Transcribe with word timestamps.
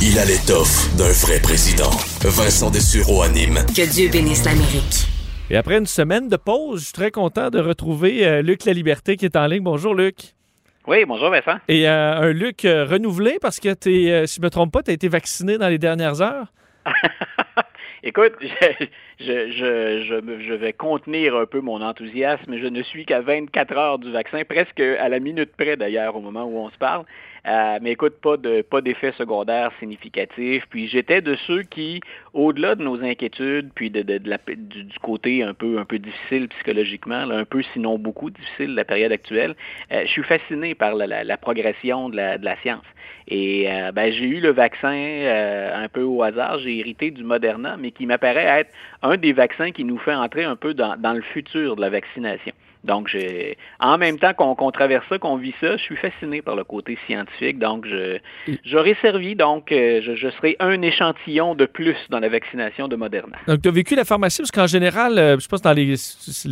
Il 0.00 0.18
a 0.18 0.24
l'étoffe 0.24 0.94
d'un 0.96 1.10
vrai 1.24 1.40
président. 1.40 1.90
Vincent 2.24 2.70
Dessureau 2.70 3.22
anime. 3.22 3.58
Que 3.74 3.84
Dieu 3.90 4.10
bénisse 4.10 4.44
l'Amérique. 4.44 5.06
Et 5.50 5.56
après 5.56 5.78
une 5.78 5.86
semaine 5.86 6.28
de 6.28 6.36
pause, 6.36 6.80
je 6.80 6.84
suis 6.86 6.92
très 6.92 7.10
content 7.10 7.50
de 7.50 7.58
retrouver 7.60 8.26
euh, 8.26 8.42
Luc 8.42 8.64
La 8.64 8.72
Liberté 8.72 9.16
qui 9.16 9.24
est 9.24 9.36
en 9.36 9.46
ligne. 9.46 9.62
Bonjour 9.62 9.94
Luc. 9.94 10.16
Oui, 10.86 11.04
bonjour 11.06 11.30
Vincent. 11.30 11.58
Et 11.68 11.88
euh, 11.88 12.16
un 12.16 12.32
Luc 12.32 12.64
euh, 12.64 12.84
renouvelé 12.84 13.38
parce 13.40 13.60
que, 13.60 13.72
t'es, 13.72 14.10
euh, 14.10 14.26
si 14.26 14.36
je 14.36 14.40
ne 14.40 14.46
me 14.46 14.50
trompe 14.50 14.72
pas, 14.72 14.82
tu 14.82 14.90
as 14.90 14.94
été 14.94 15.08
vacciné 15.08 15.58
dans 15.58 15.68
les 15.68 15.78
dernières 15.78 16.20
heures. 16.22 16.46
Écoute, 18.06 18.32
je, 18.42 18.84
je, 19.20 19.50
je, 19.52 20.04
je, 20.06 20.20
me- 20.20 20.40
je 20.42 20.52
vais 20.52 20.74
contenir 20.74 21.34
un 21.36 21.46
peu 21.46 21.60
mon 21.60 21.80
enthousiasme. 21.80 22.54
Je 22.58 22.66
ne 22.66 22.82
suis 22.82 23.06
qu'à 23.06 23.22
24 23.22 23.72
heures 23.78 23.98
du 23.98 24.12
vaccin, 24.12 24.42
presque 24.46 24.80
à 24.80 25.08
la 25.08 25.20
minute 25.20 25.52
près 25.56 25.76
d'ailleurs 25.78 26.14
au 26.16 26.20
moment 26.20 26.44
où 26.44 26.58
on 26.58 26.70
se 26.70 26.76
parle. 26.76 27.04
Euh, 27.46 27.78
mais 27.82 27.92
écoute, 27.92 28.14
pas 28.22 28.36
de 28.36 28.62
pas 28.62 28.80
d'effet 28.80 29.12
secondaire 29.18 29.70
significatif. 29.78 30.64
Puis 30.70 30.88
j'étais 30.88 31.20
de 31.20 31.34
ceux 31.46 31.62
qui, 31.62 32.00
au-delà 32.32 32.74
de 32.74 32.82
nos 32.82 33.02
inquiétudes, 33.02 33.70
puis 33.74 33.90
de, 33.90 34.02
de, 34.02 34.18
de 34.18 34.30
la, 34.30 34.38
du, 34.46 34.84
du 34.84 34.98
côté 35.00 35.42
un 35.42 35.52
peu 35.54 35.78
un 35.78 35.84
peu 35.84 35.98
difficile 35.98 36.48
psychologiquement, 36.48 37.26
là, 37.26 37.36
un 37.36 37.44
peu 37.44 37.62
sinon 37.74 37.98
beaucoup 37.98 38.30
difficile 38.30 38.74
la 38.74 38.84
période 38.84 39.12
actuelle, 39.12 39.54
euh, 39.92 40.02
je 40.06 40.10
suis 40.10 40.22
fasciné 40.22 40.74
par 40.74 40.94
la, 40.94 41.06
la, 41.06 41.24
la 41.24 41.36
progression 41.36 42.08
de 42.08 42.16
la, 42.16 42.38
de 42.38 42.48
science. 42.62 42.84
Et 43.28 43.70
euh, 43.70 43.92
ben, 43.92 44.12
j'ai 44.12 44.26
eu 44.26 44.40
le 44.40 44.50
vaccin 44.50 44.94
euh, 44.94 45.84
un 45.84 45.88
peu 45.88 46.02
au 46.02 46.22
hasard. 46.22 46.58
J'ai 46.58 46.78
hérité 46.78 47.10
du 47.10 47.24
Moderna, 47.24 47.76
mais 47.78 47.90
qui 47.90 48.06
m'apparaît 48.06 48.60
être 48.60 48.70
un 49.02 49.16
des 49.16 49.32
vaccins 49.32 49.70
qui 49.70 49.84
nous 49.84 49.98
fait 49.98 50.14
entrer 50.14 50.44
un 50.44 50.56
peu 50.56 50.74
dans, 50.74 50.96
dans 50.96 51.12
le 51.14 51.22
futur 51.22 51.76
de 51.76 51.80
la 51.80 51.90
vaccination. 51.90 52.52
Donc, 52.84 53.08
j'ai, 53.08 53.56
en 53.80 53.96
même 53.98 54.18
temps 54.18 54.34
qu'on 54.34 54.54
qu'on 54.54 54.70
traverse 54.70 55.04
ça, 55.08 55.18
qu'on 55.18 55.36
vit 55.36 55.54
ça, 55.60 55.76
je 55.76 55.82
suis 55.82 55.96
fasciné 55.96 56.42
par 56.42 56.54
le 56.54 56.64
côté 56.64 56.98
scientifique. 57.06 57.58
Donc, 57.58 57.86
je, 57.86 58.18
j'aurais 58.64 58.96
servi, 59.00 59.34
donc, 59.34 59.72
euh, 59.72 60.00
je, 60.04 60.14
je 60.14 60.28
serai 60.28 60.56
un 60.60 60.80
échantillon 60.82 61.54
de 61.54 61.64
plus 61.64 61.96
dans 62.10 62.20
la 62.20 62.28
vaccination 62.28 62.86
de 62.86 62.96
Moderna. 62.96 63.36
Donc, 63.48 63.62
tu 63.62 63.68
as 63.68 63.72
vécu 63.72 63.94
la 63.96 64.04
pharmacie? 64.04 64.42
Parce 64.42 64.50
qu'en 64.50 64.66
général, 64.66 65.18
euh, 65.18 65.38
je 65.38 65.48
pense 65.48 65.62
dans 65.62 65.72
les, 65.72 65.94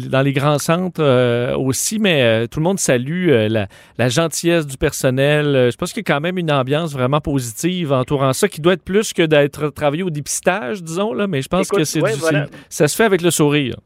dans 0.08 0.22
les 0.22 0.32
grands 0.32 0.58
centres 0.58 1.02
euh, 1.02 1.54
aussi, 1.56 1.98
mais 1.98 2.22
euh, 2.22 2.46
tout 2.46 2.60
le 2.60 2.64
monde 2.64 2.78
salue 2.78 3.28
euh, 3.28 3.48
la, 3.48 3.66
la 3.98 4.08
gentillesse 4.08 4.66
du 4.66 4.76
personnel. 4.78 5.68
Je 5.70 5.76
pense 5.76 5.92
qu'il 5.92 6.00
y 6.06 6.10
a 6.10 6.14
quand 6.14 6.20
même 6.20 6.38
une 6.38 6.50
ambiance 6.50 6.92
vraiment 6.94 7.20
positive 7.20 7.92
entourant 7.92 8.32
ça 8.32 8.48
qui 8.48 8.60
doit 8.60 8.72
être 8.72 8.84
plus 8.84 9.12
que 9.12 9.22
d'être 9.22 9.68
travaillé 9.68 10.02
au 10.02 10.10
dépistage, 10.10 10.82
disons, 10.82 11.12
là, 11.12 11.26
mais 11.26 11.42
je 11.42 11.48
pense 11.48 11.66
Écoute, 11.66 11.80
que 11.80 11.84
c'est 11.84 12.00
ouais, 12.00 12.14
du- 12.14 12.18
voilà. 12.20 12.46
c'est- 12.70 12.84
ça 12.84 12.88
se 12.88 12.96
fait 12.96 13.04
avec 13.04 13.20
le 13.20 13.30
sourire. 13.30 13.76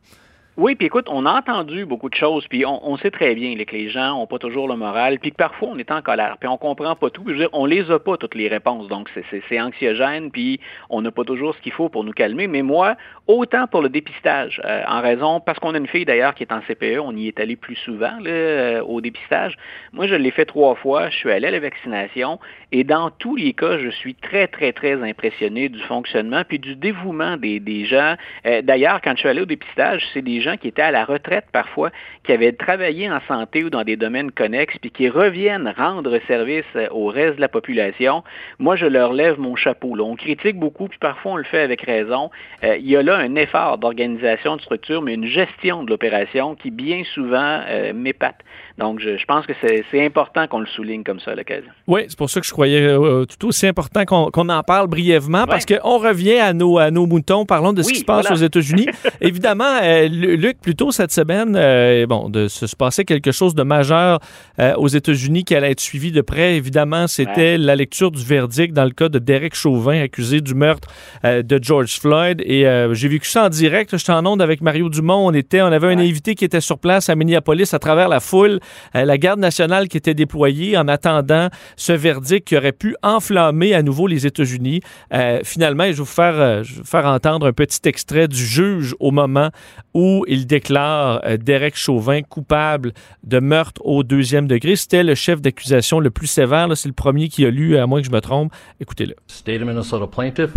Oui, 0.58 0.74
puis 0.74 0.86
écoute, 0.86 1.04
on 1.10 1.26
a 1.26 1.32
entendu 1.34 1.84
beaucoup 1.84 2.08
de 2.08 2.14
choses, 2.14 2.48
puis 2.48 2.64
on, 2.64 2.96
sait 2.96 3.10
très 3.10 3.34
bien 3.34 3.54
là, 3.54 3.66
que 3.66 3.76
les 3.76 3.90
gens 3.90 4.16
n'ont 4.16 4.26
pas 4.26 4.38
toujours 4.38 4.68
le 4.68 4.76
moral, 4.76 5.18
puis 5.18 5.30
que 5.30 5.36
parfois 5.36 5.68
on 5.68 5.76
est 5.78 5.90
en 5.90 6.00
colère, 6.00 6.38
puis 6.40 6.48
on 6.48 6.56
comprend 6.56 6.96
pas 6.96 7.10
tout. 7.10 7.24
Puis 7.24 7.36
je 7.38 7.44
on 7.52 7.66
les 7.66 7.90
a 7.90 7.98
pas 7.98 8.16
toutes 8.16 8.34
les 8.34 8.48
réponses, 8.48 8.88
donc 8.88 9.10
c'est- 9.12 9.60
anxiogène, 9.60 10.30
puis 10.30 10.58
on 10.88 11.02
n'a 11.02 11.10
pas 11.10 11.24
toujours 11.24 11.54
ce 11.54 11.60
qu'il 11.60 11.72
faut 11.72 11.90
pour 11.90 12.04
nous 12.04 12.12
calmer. 12.12 12.46
Mais 12.46 12.62
moi, 12.62 12.96
autant 13.26 13.66
pour 13.66 13.82
le 13.82 13.90
dépistage, 13.90 14.62
euh, 14.64 14.82
en 14.88 15.02
raison, 15.02 15.40
parce 15.40 15.58
qu'on 15.58 15.74
a 15.74 15.78
une 15.78 15.86
fille 15.86 16.06
d'ailleurs 16.06 16.34
qui 16.34 16.42
est 16.42 16.52
en 16.52 16.62
CPE, 16.62 17.00
on 17.00 17.14
y 17.14 17.28
est 17.28 17.38
allé 17.38 17.56
plus 17.56 17.76
souvent 17.76 18.16
euh, 18.26 18.80
au 18.80 19.02
dépistage. 19.02 19.56
Moi, 19.92 20.06
je 20.06 20.14
l'ai 20.14 20.30
fait 20.30 20.46
trois 20.46 20.74
fois, 20.74 21.10
je 21.10 21.16
suis 21.16 21.30
allé 21.30 21.48
à 21.48 21.50
la 21.50 21.60
vaccination, 21.60 22.38
et 22.72 22.82
dans 22.82 23.10
tous 23.10 23.36
les 23.36 23.52
cas, 23.52 23.78
je 23.78 23.90
suis 23.90 24.14
très, 24.14 24.46
très, 24.46 24.72
très 24.72 24.94
impressionné 25.02 25.68
du 25.68 25.80
fonctionnement 25.80 26.44
puis 26.48 26.58
du 26.58 26.76
dévouement 26.76 27.36
des, 27.36 27.60
des 27.60 27.84
gens. 27.84 28.14
Euh, 28.46 28.62
D'ailleurs, 28.62 29.00
quand 29.02 29.12
je 29.12 29.20
suis 29.20 29.28
allé 29.28 29.42
au 29.42 29.46
dépistage, 29.46 30.02
c'est 30.14 30.22
des 30.22 30.40
gens 30.40 30.45
qui 30.54 30.68
étaient 30.68 30.82
à 30.82 30.92
la 30.92 31.04
retraite 31.04 31.46
parfois, 31.50 31.90
qui 32.22 32.32
avaient 32.32 32.52
travaillé 32.52 33.10
en 33.10 33.20
santé 33.26 33.64
ou 33.64 33.70
dans 33.70 33.82
des 33.82 33.96
domaines 33.96 34.30
connexes, 34.30 34.78
puis 34.78 34.90
qui 34.90 35.08
reviennent 35.08 35.74
rendre 35.76 36.20
service 36.28 36.64
euh, 36.76 36.86
au 36.90 37.06
reste 37.06 37.36
de 37.36 37.40
la 37.40 37.48
population. 37.48 38.22
Moi, 38.60 38.76
je 38.76 38.86
leur 38.86 39.12
lève 39.12 39.40
mon 39.40 39.56
chapeau. 39.56 39.96
On 39.98 40.14
critique 40.14 40.58
beaucoup, 40.58 40.88
puis 40.88 40.98
parfois 40.98 41.32
on 41.32 41.36
le 41.36 41.44
fait 41.44 41.60
avec 41.60 41.82
raison. 41.82 42.30
Euh, 42.62 42.76
il 42.76 42.88
y 42.88 42.96
a 42.96 43.02
là 43.02 43.16
un 43.16 43.34
effort 43.34 43.78
d'organisation 43.78 44.56
de 44.56 44.60
structure, 44.60 45.02
mais 45.02 45.14
une 45.14 45.26
gestion 45.26 45.82
de 45.82 45.90
l'opération 45.90 46.54
qui 46.54 46.70
bien 46.70 47.02
souvent 47.14 47.60
euh, 47.68 47.92
m'épate. 47.92 48.40
Donc, 48.78 49.00
je, 49.00 49.16
je 49.16 49.24
pense 49.24 49.46
que 49.46 49.52
c'est 49.60 50.04
important 50.04 50.46
qu'on 50.46 50.60
le 50.60 50.66
souligne 50.66 51.02
comme 51.02 51.18
ça 51.18 51.30
à 51.30 51.34
l'occasion. 51.34 51.70
Oui, 51.86 52.02
c'est 52.08 52.18
pour 52.18 52.28
ça 52.28 52.40
que 52.40 52.46
je 52.46 52.52
croyais 52.52 52.82
euh, 52.82 53.24
tout 53.24 53.48
aussi 53.48 53.66
important 53.66 54.04
qu'on 54.04 54.48
en 54.50 54.62
parle 54.62 54.86
brièvement 54.86 55.46
parce 55.46 55.64
qu'on 55.64 55.98
revient 55.98 56.38
à 56.38 56.52
nos, 56.52 56.78
à 56.78 56.90
nos 56.90 57.06
moutons. 57.06 57.46
Parlons 57.46 57.72
de 57.72 57.82
ce 57.82 57.92
qui 57.92 58.00
se 58.00 58.04
passe 58.04 58.26
voilà. 58.26 58.36
aux 58.40 58.44
États-Unis. 58.44 58.86
Évidemment, 59.20 59.78
euh, 59.82 60.08
Lu- 60.08 60.36
Luc, 60.36 60.60
plus 60.60 60.74
tôt 60.76 60.90
cette 60.90 61.10
semaine, 61.12 61.54
euh, 61.56 62.06
bon, 62.06 62.28
de 62.28 62.48
se, 62.48 62.66
se 62.66 62.76
passer 62.76 63.04
quelque 63.04 63.32
chose 63.32 63.54
de 63.54 63.62
majeur 63.62 64.20
euh, 64.60 64.74
aux 64.76 64.88
États-Unis 64.88 65.44
qui 65.44 65.54
allait 65.54 65.70
être 65.70 65.80
suivi 65.80 66.12
de 66.12 66.20
près. 66.20 66.56
Évidemment, 66.56 67.06
c'était 67.06 67.56
la 67.56 67.76
lecture 67.76 68.10
du 68.10 68.22
verdict 68.24 68.74
dans 68.74 68.84
le 68.84 68.90
cas 68.90 69.08
de 69.08 69.18
Derek 69.18 69.54
Chauvin, 69.54 70.02
accusé 70.02 70.40
du 70.42 70.54
meurtre 70.54 70.88
euh, 71.24 71.42
de 71.42 71.58
George 71.62 71.98
Floyd. 71.98 72.42
Et 72.44 72.66
euh, 72.66 72.92
j'ai 72.94 73.08
vécu 73.08 73.28
ça 73.28 73.46
en 73.46 73.48
direct. 73.48 73.96
J'étais 73.96 74.12
en 74.12 74.26
onde 74.26 74.42
avec 74.42 74.60
Mario 74.60 74.88
Dumont. 74.90 75.26
On 75.26 75.32
était, 75.32 75.62
on 75.62 75.66
avait 75.66 75.88
un 75.94 75.98
invité 75.98 76.34
qui 76.34 76.44
était 76.44 76.60
sur 76.60 76.78
place 76.78 77.08
à 77.08 77.14
Minneapolis 77.14 77.72
à 77.72 77.78
travers 77.78 78.08
la 78.08 78.20
foule, 78.20 78.54
euh, 78.54 78.58
la 78.94 79.18
garde 79.18 79.40
nationale 79.40 79.88
qui 79.88 79.96
était 79.96 80.14
déployée 80.14 80.76
en 80.76 80.88
attendant 80.88 81.48
ce 81.76 81.92
verdict 81.92 82.46
qui 82.48 82.56
aurait 82.56 82.72
pu 82.72 82.96
enflammer 83.02 83.74
à 83.74 83.82
nouveau 83.82 84.06
les 84.06 84.26
États-Unis. 84.26 84.80
Euh, 85.12 85.40
finalement, 85.44 85.84
je 85.84 85.90
vais, 85.90 85.94
vous 85.94 86.04
faire, 86.04 86.34
euh, 86.34 86.62
je 86.62 86.74
vais 86.74 86.80
vous 86.80 86.86
faire 86.86 87.06
entendre 87.06 87.46
un 87.46 87.52
petit 87.52 87.80
extrait 87.84 88.28
du 88.28 88.44
juge 88.44 88.94
au 89.00 89.10
moment 89.10 89.50
où 89.94 90.24
il 90.28 90.46
déclare 90.46 91.20
euh, 91.24 91.36
Derek 91.36 91.76
Chauvin 91.76 92.22
coupable 92.22 92.92
de 93.24 93.40
meurtre 93.40 93.80
au 93.84 94.02
deuxième 94.02 94.46
degré. 94.46 94.76
C'était 94.76 95.02
le 95.02 95.14
chef 95.14 95.40
d'accusation 95.40 96.00
le 96.00 96.10
plus 96.10 96.26
sévère. 96.26 96.68
C'est 96.76 96.88
le 96.88 96.94
premier 96.94 97.28
qui 97.28 97.44
a 97.44 97.50
lu, 97.50 97.76
à 97.76 97.86
moins 97.86 98.00
que 98.00 98.06
je 98.06 98.12
me 98.12 98.20
trompe. 98.20 98.52
Écoutez-le. 98.80 99.14
State 99.26 99.60
of 99.60 99.68
Minnesota 99.68 100.06
plaintiff 100.06 100.50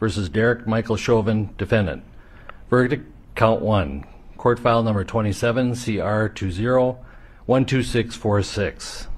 versus 0.00 0.30
Derek 0.30 0.66
Michael 0.66 0.96
Chauvin, 0.96 1.46
defendant. 1.58 2.00
Verdict, 2.70 3.04
count 3.34 3.60
one. 3.62 4.02
Court 4.36 4.58
file 4.58 4.82
number 4.82 5.04
27 5.04 5.74
CR 5.74 6.28
20 6.28 6.96
12646. 7.46 9.08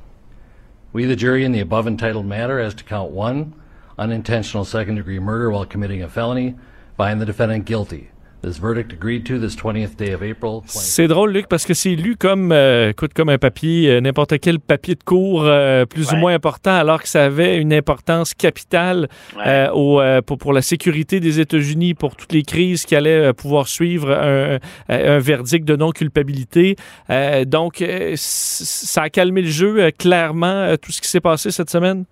We, 0.93 1.05
the 1.05 1.16
jury, 1.16 1.44
in 1.44 1.53
the 1.53 1.60
above 1.60 1.87
entitled 1.87 2.27
matter 2.27 2.60
as 2.60 2.75
to 2.75 2.84
count 2.84 3.10
one, 3.10 3.55
unintentional 3.99 4.65
second 4.65 4.94
degree 4.94 5.19
murder 5.19 5.50
while 5.50 5.66
committing 5.66 6.03
a 6.03 6.09
felony, 6.09 6.55
find 6.97 7.21
the 7.21 7.27
defendant 7.27 7.65
guilty. 7.65 8.12
This 8.43 8.59
verdict 8.59 8.93
agreed 8.93 9.25
to 9.27 9.39
this 9.39 9.55
20th 9.57 9.97
day 9.97 10.13
of 10.13 10.21
April. 10.21 10.63
20- 10.67 10.69
C'est 10.69 11.07
drôle, 11.07 11.31
Luc, 11.33 11.47
parce 11.47 11.65
que 11.65 11.75
c'est 11.75 11.95
lu 11.95 12.17
comme, 12.17 12.51
euh, 12.51 12.91
écoute, 12.91 13.13
comme 13.15 13.29
un 13.29 13.39
papier, 13.39 13.89
euh, 13.89 14.01
n'importe 14.01 14.41
quel 14.41 14.59
papier 14.59 14.97
de 14.97 15.05
cours 15.05 15.45
euh, 15.45 15.87
plus 15.87 16.13
ou 16.13 16.17
moins 16.17 16.35
important, 16.35 16.75
alors 16.75 17.01
que 17.01 17.09
ça 17.09 17.25
avait 17.25 17.59
une 17.59 17.73
importance 17.73 18.35
capitale 18.35 19.09
Ouais. 19.37 19.43
euh, 19.47 19.71
au, 19.73 20.01
euh, 20.01 20.23
pour, 20.23 20.39
pour 20.39 20.53
la 20.53 20.61
sécurité 20.63 21.21
des 21.21 21.39
États-Unis, 21.39 21.95
pour 21.95 22.17
toutes 22.17 22.33
les 22.33 22.43
crises 22.43 22.85
qui 22.85 22.97
allaient 22.97 23.29
euh, 23.29 23.33
pouvoir 23.33 23.69
suivre 23.69 24.11
un, 24.11 24.59
verdict 25.21 25.65
de 25.65 25.77
non-culpabilité. 25.77 26.75
Euh, 27.11 27.45
donc, 27.45 27.85
ça 28.17 29.03
a 29.03 29.09
calmé 29.09 29.43
le 29.43 29.49
jeu, 29.51 29.83
euh, 29.85 29.91
clairement, 29.97 30.47
euh, 30.47 30.77
tout 30.77 30.91
ce 30.91 31.01
qui 31.01 31.09
s'est 31.09 31.21
passé 31.21 31.53
cette 31.53 31.71
semaine? 31.71 32.07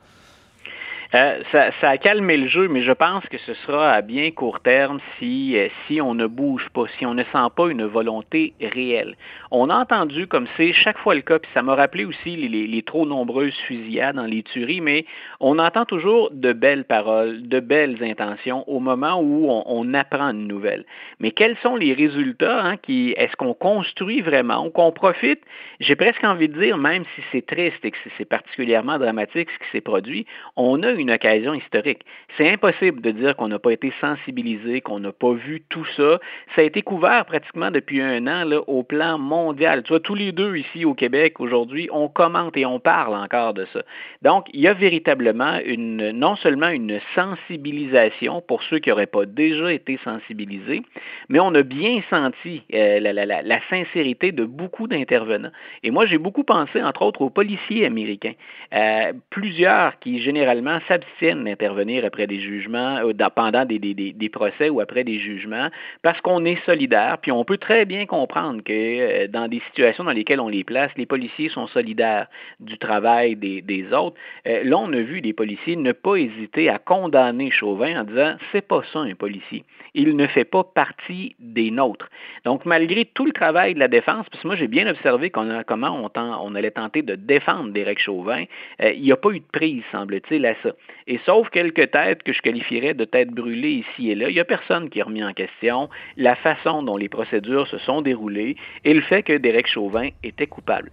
Euh, 1.13 1.41
ça, 1.51 1.73
a 1.83 1.99
calmé 1.99 2.37
le 2.37 2.47
jeu, 2.47 2.69
mais 2.69 2.83
je 2.83 2.93
pense 2.93 3.27
que 3.27 3.39
ce 3.39 3.53
sera 3.55 3.91
à 3.91 4.01
bien 4.01 4.31
court 4.31 4.61
terme 4.61 5.01
si, 5.19 5.59
euh, 5.59 5.67
si 5.87 6.01
on 6.01 6.15
ne 6.15 6.29
bouge 6.29 6.69
pas, 6.73 6.85
si 6.99 7.05
on 7.05 7.15
ne 7.15 7.25
sent 7.25 7.49
pas 7.57 7.69
une 7.69 7.85
volonté 7.85 8.55
réelle. 8.61 9.17
On 9.51 9.71
a 9.71 9.77
entendu, 9.77 10.29
comme 10.29 10.47
c'est 10.57 10.73
chaque 10.73 10.99
fois 10.99 11.17
le 11.17 11.23
cas, 11.23 11.41
puis 11.41 11.51
ça 11.53 11.63
m'a 11.63 11.75
rappelé 11.75 12.05
aussi 12.05 12.37
les, 12.37 12.83
trop 12.83 13.07
nombreuses 13.07 13.57
fusillades 13.67 14.15
dans 14.15 14.27
les 14.27 14.45
tueries, 14.45 14.81
mais 14.81 15.05
on 15.41 15.59
entend 15.59 15.85
toujours 15.85 16.31
de 16.31 16.53
belles 16.53 16.85
paroles, 16.85 17.43
de 17.49 17.59
belles 17.59 18.05
intentions 18.05 18.63
au 18.69 18.79
moment 18.79 19.21
où 19.21 19.49
on, 19.51 19.93
apprend 19.95 20.31
une 20.31 20.47
nouvelle. 20.47 20.85
Mais 21.19 21.33
quels 21.33 21.57
sont 21.57 21.75
les 21.75 21.93
résultats? 21.93 22.63
Hein, 22.63 22.77
qui, 22.77 23.15
est-ce 23.17 23.35
qu'on 23.35 23.55
construit 23.55 24.21
vraiment 24.21 24.67
ou 24.67 24.71
qu'on 24.71 24.93
profite? 24.93 25.41
J'ai 25.81 25.97
presque 25.97 26.23
envie 26.23 26.49
de 26.49 26.59
dire, 26.61 26.79
même 26.79 27.03
si 27.17 27.23
c'est 27.33 27.45
triste 27.45 27.85
et 27.85 27.91
que 27.91 27.97
c'est- 28.17 28.25
particulièrement 28.25 28.99
dramatique 28.99 29.49
ce 29.51 29.65
qui 29.65 29.71
s'est 29.73 29.81
produit, 29.81 30.25
on 30.55 30.83
a 30.85 30.93
occasion 31.09 31.55
historique. 31.55 32.01
C'est 32.37 32.51
impossible 32.51 33.01
de 33.01 33.13
dire 33.13 33.37
qu'on 33.37 33.49
n'a 33.49 33.59
pas 33.59 33.73
été 33.73 33.93
sensibilisé, 34.01 34.81
qu'on 34.81 34.99
n'a 34.99 35.13
pas 35.13 35.33
vu 35.33 35.63
tout 35.69 35.87
ça. 35.97 36.19
Ça 36.55 36.63
a 36.63 36.65
été 36.65 36.83
couvert 36.83 37.25
pratiquement 37.25 37.71
depuis 37.71 38.01
un 38.03 38.27
an 38.27 38.51
au 38.67 38.83
plan 38.83 39.19
mondial. 39.19 39.83
Tu 39.85 39.91
vois, 39.91 40.01
tous 40.01 40.15
les 40.15 40.33
deux 40.33 40.57
ici 40.57 40.85
au 40.85 40.95
Québec 40.95 41.41
aujourd'hui, 41.41 41.89
on 41.93 42.09
commente 42.09 42.57
et 42.57 42.67
on 42.67 42.81
parle 42.81 43.15
encore 43.15 43.55
de 43.55 43.67
ça. 43.73 43.83
Donc, 44.23 44.49
il 44.53 44.61
y 44.61 44.69
a 44.69 44.75
véritablement 44.75 45.59
une, 45.65 46.11
non 46.11 46.37
seulement 46.37 46.69
une 46.69 46.99
sensibilisation 47.15 48.43
pour 48.43 48.63
ceux 48.65 48.79
qui 48.79 48.91
n'auraient 48.91 49.07
pas 49.07 49.27
déjà 49.27 49.73
été 49.73 49.99
sensibilisés, 50.05 50.83
mais 51.29 51.41
on 51.41 51.55
a 51.55 51.63
bien 51.63 52.01
senti 52.11 52.63
euh, 52.75 53.01
la 53.01 53.61
sincérité 53.71 54.33
de 54.33 54.45
beaucoup 54.45 54.89
d'intervenants. 54.89 55.53
Et 55.83 55.91
moi, 55.91 56.07
j'ai 56.07 56.19
beaucoup 56.19 56.45
pensé, 56.45 56.83
entre 56.83 57.03
autres, 57.03 57.23
aux 57.23 57.31
policiers 57.31 57.87
américains. 57.87 58.35
Euh, 58.75 59.13
plusieurs 59.31 59.99
qui, 60.01 60.21
généralement, 60.21 60.79
s'abstiennent 60.91 61.45
d'intervenir 61.45 62.05
après 62.05 62.27
des 62.27 62.41
jugements, 62.41 62.97
euh, 62.99 63.13
pendant 63.35 63.65
des, 63.65 64.29
procès 64.33 64.69
ou 64.69 64.81
après 64.81 65.05
des 65.05 65.19
jugements, 65.19 65.69
parce 66.03 66.21
qu'on 66.21 66.45
est 66.45 66.63
solidaire, 66.67 67.19
puis 67.23 67.31
on 67.31 67.45
peut 67.45 67.59
très 67.59 67.85
bien 67.85 68.07
comprendre 68.07 68.63
que 68.63 68.73
euh, 68.73 69.29
dans 69.29 69.47
des 69.47 69.61
situations 69.69 70.05
dans 70.05 70.13
lesquelles 70.13 70.41
on 70.41 70.49
les 70.49 70.65
place, 70.65 70.91
les 70.97 71.07
policiers 71.07 71.49
sont 71.49 71.69
solidaires 71.69 72.27
du 72.59 72.77
travail 72.79 73.37
des, 73.37 73.87
autres. 73.93 74.17
Euh, 74.47 74.63
là, 74.65 74.79
on 74.79 74.93
a 74.93 75.01
vu 75.01 75.21
des 75.21 75.33
policiers 75.33 75.77
ne 75.77 75.93
pas 75.93 76.17
hésiter 76.17 76.69
à 76.69 76.79
condamner 76.79 77.51
Chauvin 77.51 78.01
en 78.01 78.05
disant 78.05 78.35
c'est 78.51 78.67
pas 78.67 78.83
ça 78.93 79.01
un 79.01 79.15
policier. 79.15 79.65
Il 79.95 80.17
ne 80.17 80.27
fait 80.27 80.45
pas 80.45 80.65
partie 80.65 81.35
des 81.39 81.71
nôtres. 81.71 82.09
Donc, 82.45 82.65
malgré 82.65 83.05
tout 83.05 83.25
le 83.25 83.33
travail 83.33 83.75
de 83.75 83.81
la 83.81 83.89
défense, 83.89 84.27
parce 84.31 84.43
que 84.43 84.47
moi 84.47 84.57
j'ai 84.57 84.69
bien 84.69 84.89
observé 84.89 85.31
comment 85.31 85.65
on, 86.05 86.11
on, 86.17 86.55
allait 86.55 86.71
tenter 86.71 87.03
de 87.03 87.15
défendre 87.15 87.73
Derek 87.73 87.99
Chauvin, 87.99 88.45
il 88.81 89.03
n'y 89.03 89.13
a 89.13 89.17
pas 89.17 89.31
eu 89.31 89.41
de 89.41 89.51
prise, 89.53 89.83
semble-t-il, 89.91 90.47
à 90.47 90.55
ça. 90.63 90.71
Et 91.07 91.19
sauf 91.25 91.49
quelques 91.51 91.91
têtes 91.91 92.23
que 92.23 92.33
je 92.33 92.43
qualifierais 92.43 92.95
de 92.95 93.05
têtes 93.05 93.31
brûlées 93.31 93.85
ici 93.85 94.11
et 94.11 94.15
là, 94.15 94.29
il 94.29 94.35
n'y 94.35 94.41
a 94.41 94.45
personne 94.45 94.91
qui 94.91 95.01
a 95.01 95.05
remis 95.05 95.25
en 95.25 95.33
question 95.33 95.89
la 96.17 96.37
façon 96.37 96.83
dont 96.83 96.97
les 96.97 97.09
procédures 97.09 97.67
se 97.67 97.79
sont 97.79 98.03
déroulées 98.03 98.57
et 98.85 98.95
le 98.95 99.01
fait 99.03 99.23
que 99.23 99.37
Derek 99.37 99.67
Chauvin 99.67 100.11
était 100.23 100.47
coupable. 100.47 100.91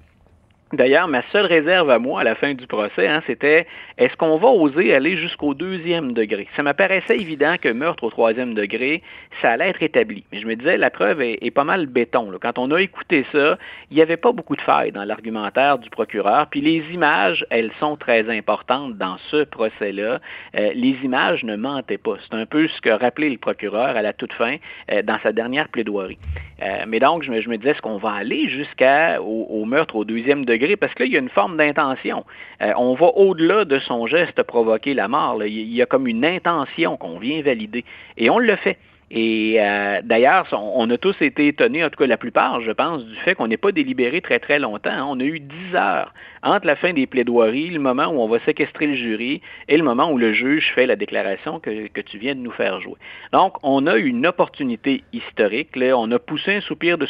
D'ailleurs, 0.74 1.08
ma 1.08 1.22
seule 1.32 1.46
réserve 1.46 1.90
à 1.90 1.98
moi 1.98 2.20
à 2.22 2.24
la 2.26 2.36
fin 2.36 2.54
du 2.54 2.68
procès, 2.68 3.08
hein, 3.08 3.24
c'était 3.26 3.68
est-ce 3.98 4.18
qu'on 4.18 4.38
va 4.38 4.50
oser 4.50 4.94
aller 4.94 5.16
jusqu'au 5.16 5.54
deuxième 5.54 6.12
degré? 6.12 6.46
Ça 6.58 6.64
m'apparaissait 6.64 7.16
évident 7.16 7.56
que 7.62 7.70
meurtre 7.70 8.04
au 8.04 8.10
troisième 8.10 8.54
degré, 8.54 9.02
ça 9.42 9.52
allait 9.52 9.70
être 9.70 9.82
établi. 9.82 10.26
Mais 10.32 10.40
je 10.40 10.46
me 10.46 10.58
disais, 10.58 10.76
la 10.76 10.90
preuve 10.90 11.22
est, 11.22 11.52
pas 11.52 11.64
mal 11.64 11.86
béton. 11.86 12.34
Quand 12.42 12.58
on 12.58 12.70
a 12.72 12.82
écouté 12.82 13.26
ça, 13.32 13.58
il 13.90 13.96
n'y 13.96 14.02
avait 14.02 14.18
pas 14.18 14.34
beaucoup 14.34 14.58
de 14.58 14.62
failles 14.62 14.92
dans 14.92 15.06
l'argumentaire 15.06 15.80
du 15.80 15.90
procureur. 15.90 16.48
Puis 16.48 16.60
les 16.60 16.84
images, 16.94 17.46
elles 17.50 17.72
sont 17.80 17.96
très 17.96 18.30
importantes 18.30 18.98
dans 18.98 19.18
ce 19.32 19.46
procès-là. 19.46 20.20
Euh, 20.58 20.72
les 20.76 20.98
images 21.02 21.46
ne 21.46 21.56
mentaient 21.56 21.98
pas. 21.98 22.18
C'est 22.30 22.36
un 22.36 22.46
peu 22.46 22.68
ce 22.68 22.82
que 22.82 22.90
rappelait 22.90 23.30
le 23.30 23.38
procureur 23.38 23.96
à 23.96 24.02
la 24.02 24.12
toute 24.12 24.34
fin 24.34 24.58
euh, 24.92 25.02
dans 25.02 25.18
sa 25.24 25.32
dernière 25.32 25.70
plaidoirie. 25.70 26.20
Euh, 26.62 26.84
mais 26.88 27.00
donc, 27.00 27.24
je 27.24 27.32
me, 27.32 27.56
disais, 27.58 27.72
est-ce 27.72 27.82
qu'on 27.82 27.98
va 27.98 28.12
aller 28.12 28.50
jusqu'au 28.50 29.24
au 29.24 29.64
meurtre 29.64 29.96
au 29.96 30.04
deuxième 30.04 30.44
degré? 30.44 30.57
Parce 30.80 30.94
que 30.94 31.04
là, 31.04 31.08
il 31.08 31.14
y 31.14 31.16
a 31.16 31.20
une 31.20 31.30
forme 31.30 31.58
d'intention. 31.58 32.26
Euh, 32.62 32.72
on 32.78 32.94
va 32.96 33.08
au-delà 33.16 33.66
de 33.66 33.80
son 33.80 34.08
geste 34.08 34.42
provoquer 34.44 34.94
la 34.94 35.08
mort. 35.08 35.44
Il 35.44 35.74
y 35.74 35.82
a 35.82 35.86
comme 35.86 36.08
une 36.08 36.26
intention 36.26 36.98
qu'on 36.98 37.20
vient 37.20 37.42
valider. 37.42 37.86
Et 38.18 38.30
on 38.30 38.40
le 38.40 38.56
fait. 38.56 38.78
Et 39.10 39.56
euh, 39.60 40.02
d'ailleurs, 40.04 40.48
on, 40.52 40.90
a 40.90 40.98
tous 40.98 41.16
été 41.22 41.48
étonnés, 41.48 41.84
en 41.84 41.90
tout 41.90 41.98
cas 41.98 42.08
la 42.08 42.18
plupart, 42.18 42.60
je 42.60 42.72
pense, 42.72 43.06
du 43.06 43.16
fait 43.16 43.36
qu'on 43.36 43.48
n'ait 43.48 43.56
pas 43.56 43.72
délibéré 43.72 44.20
très 44.20 44.40
très 44.40 44.60
longtemps. 44.60 45.10
On 45.10 45.20
a 45.22 45.24
eu 45.24 45.40
dix 45.40 45.76
heures 45.76 46.14
entre 46.44 46.68
la 46.68 46.76
fin 46.76 46.94
des 46.94 47.08
plaidoiries, 47.08 47.70
le 47.70 47.80
moment 47.80 48.08
où 48.08 48.20
on 48.20 48.28
va 48.28 48.40
séquestrer 48.40 48.88
le 48.88 48.96
jury 48.96 49.42
et 49.70 49.78
le 49.78 49.84
moment 49.84 50.12
où 50.12 50.18
le 50.18 50.34
juge 50.34 50.72
fait 50.76 50.86
la 50.86 50.96
déclaration 50.96 51.60
que, 51.60 51.88
que 51.88 52.02
tu 52.02 52.18
viens 52.18 52.36
de 52.36 52.42
nous 52.42 52.52
faire 52.52 52.82
jouer. 52.82 52.96
Donc, 53.32 53.54
on 53.64 53.88
a 53.88 53.96
une 53.96 54.28
opportunité 54.28 55.04
historique. 55.14 55.76
Là. 55.76 55.98
On 55.98 56.12
a 56.12 56.20
poussé 56.20 56.56
un 56.56 56.62
soupir 56.62 56.98
de, 56.98 57.08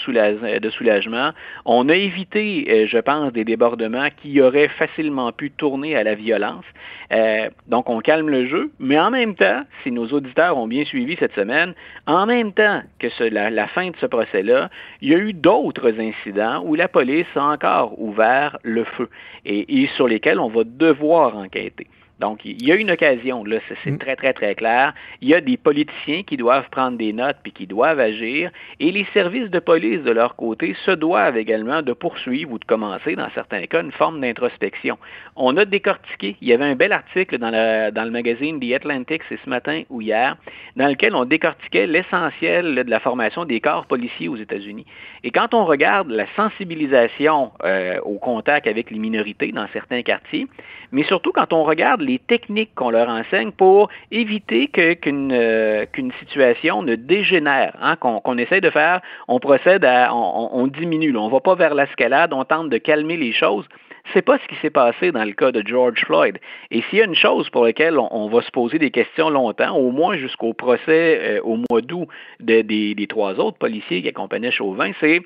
de 0.59 0.69
soulagement. 0.69 1.31
On 1.65 1.89
a 1.89 1.95
évité, 1.95 2.67
euh, 2.69 2.87
je 2.87 2.99
pense, 2.99 3.33
des 3.33 3.43
débordements 3.43 4.09
qui 4.21 4.39
auraient 4.39 4.69
facilement 4.69 5.31
pu 5.31 5.49
tourner 5.49 5.95
à 5.95 6.03
la 6.03 6.13
violence. 6.13 6.65
Euh, 7.11 7.49
donc, 7.67 7.89
on 7.89 7.99
calme 8.01 8.29
le 8.29 8.47
jeu, 8.47 8.71
mais 8.79 8.99
en 8.99 9.11
même 9.11 9.35
temps, 9.35 9.63
si 9.83 9.91
nos 9.91 10.07
auditeurs 10.07 10.57
ont 10.57 10.67
bien 10.67 10.85
suivi 10.85 11.15
cette 11.19 11.33
semaine, 11.33 11.73
en 12.05 12.25
même 12.25 12.53
temps 12.53 12.81
que 12.99 13.07
la, 13.29 13.67
fin 13.67 13.89
de 13.89 13.95
ce 13.97 14.05
procès-là, 14.05 14.69
il 15.01 15.09
y 15.09 15.15
a 15.15 15.17
eu 15.17 15.33
d'autres 15.33 15.99
incidents 15.99 16.63
où 16.65 16.75
la 16.75 16.87
police 16.87 17.27
a 17.35 17.43
encore 17.43 17.99
ouvert 17.99 18.57
le 18.63 18.83
feu 18.83 19.09
et 19.45 19.87
sur 19.95 20.07
lesquels 20.07 20.39
on 20.39 20.49
va 20.49 20.63
devoir 20.63 21.35
enquêter. 21.37 21.87
Donc, 22.19 22.45
il 22.45 22.65
y 22.65 22.71
a 22.71 22.75
une 22.75 22.91
occasion, 22.91 23.43
là, 23.43 23.57
c'est 23.83 23.91
mm. 23.91 23.97
très, 23.99 24.15
très, 24.15 24.33
très 24.33 24.55
clair. 24.55 24.93
Il 25.21 25.27
y 25.27 25.35
a 25.35 25.41
des 25.41 25.57
politiciens 25.57 26.23
qui 26.23 26.37
doivent 26.37 26.69
prendre 26.69 26.97
des 26.97 27.13
notes 27.13 27.37
puis 27.43 27.51
qui 27.51 27.67
doivent 27.67 27.99
agir, 27.99 28.49
et 28.79 28.91
les 28.91 29.05
services 29.13 29.49
de 29.49 29.59
police, 29.59 30.01
de 30.03 30.11
leur 30.11 30.35
côté, 30.35 30.75
se 30.85 30.91
doivent 30.91 31.37
également 31.37 31.81
de 31.81 31.93
poursuivre 31.93 32.51
ou 32.51 32.59
de 32.59 32.65
commencer, 32.65 33.15
dans 33.15 33.29
certains 33.35 33.65
cas, 33.65 33.81
une 33.81 33.91
forme 33.91 34.21
d'introspection. 34.21 34.97
On 35.35 35.55
a 35.57 35.65
décortiqué, 35.65 36.37
il 36.41 36.47
y 36.47 36.53
avait 36.53 36.65
un 36.65 36.75
bel 36.75 36.91
article 36.91 37.37
dans, 37.37 37.51
dans 37.51 38.03
le 38.03 38.11
magazine 38.11 38.59
The 38.59 38.73
Atlantic, 38.73 39.21
c'est 39.29 39.39
ce 39.43 39.49
matin 39.49 39.83
ou 39.89 40.01
hier, 40.01 40.37
dans 40.75 40.87
lequel 40.87 41.15
on 41.15 41.25
décortiquait 41.25 41.87
l'essentiel 41.87 42.75
de 42.75 42.89
la 42.89 42.99
formation 42.99 43.45
des 43.45 43.59
corps 43.59 43.85
policiers 43.85 44.27
aux 44.27 44.37
États-Unis. 44.37 44.85
Et 45.23 45.31
quand 45.31 45.53
on 45.53 45.65
regarde 45.65 46.09
la 46.09 46.25
sensibilisation 46.35 47.51
euh, 47.63 47.99
au 48.01 48.17
contact 48.17 48.67
avec 48.67 48.91
les 48.91 48.99
minorités 48.99 49.51
dans 49.51 49.67
certains 49.73 50.01
quartiers, 50.01 50.47
mais 50.91 51.03
surtout 51.03 51.31
quand 51.31 51.53
on 51.53 51.63
regarde 51.63 52.01
les 52.07 52.19
techniques 52.19 52.73
qu'on 52.73 52.89
leur 52.89 53.09
enseigne 53.09 53.51
pour 53.51 53.89
éviter 54.11 54.67
qu'une 54.67 55.31
euh, 55.31 55.85
qu'une 55.91 56.11
situation 56.13 56.81
ne 56.81 56.95
dégénère, 56.95 57.73
hein, 57.81 57.95
qu'on 57.97 58.37
essaie 58.37 58.61
de 58.61 58.69
faire, 58.69 59.01
on 59.27 59.39
procède 59.39 59.85
à, 59.85 60.13
on, 60.13 60.67
diminue, 60.67 61.15
on 61.15 61.27
ne 61.27 61.31
va 61.31 61.39
pas 61.39 61.55
vers 61.55 61.75
l'escalade, 61.75 62.33
on 62.33 62.43
tente 62.45 62.69
de 62.69 62.77
calmer 62.77 63.17
les 63.17 63.33
choses. 63.33 63.65
C'est 64.13 64.21
pas 64.21 64.37
ce 64.37 64.47
qui 64.47 64.55
s'est 64.61 64.69
passé 64.69 65.11
dans 65.11 65.25
le 65.25 65.33
cas 65.33 65.51
de 65.51 65.61
George 65.65 65.99
Floyd. 66.05 66.39
Et 66.71 66.81
s'il 66.83 66.99
y 66.99 67.01
a 67.01 67.05
une 67.05 67.13
chose 67.13 67.49
pour 67.49 67.65
laquelle 67.65 67.97
on, 67.99 68.29
va 68.29 68.41
se 68.41 68.51
poser 68.51 68.79
des 68.79 68.89
questions 68.89 69.29
longtemps, 69.29 69.75
au 69.75 69.91
moins 69.91 70.15
jusqu'au 70.15 70.53
procès 70.53 71.19
euh, 71.21 71.41
au 71.43 71.57
mois 71.69 71.81
d'août 71.81 72.07
des 72.39 73.07
trois 73.09 73.33
autres 73.37 73.57
policiers 73.57 74.01
qui 74.01 74.07
accompagnaient 74.07 74.51
Chauvin, 74.51 74.91
c'est 75.01 75.21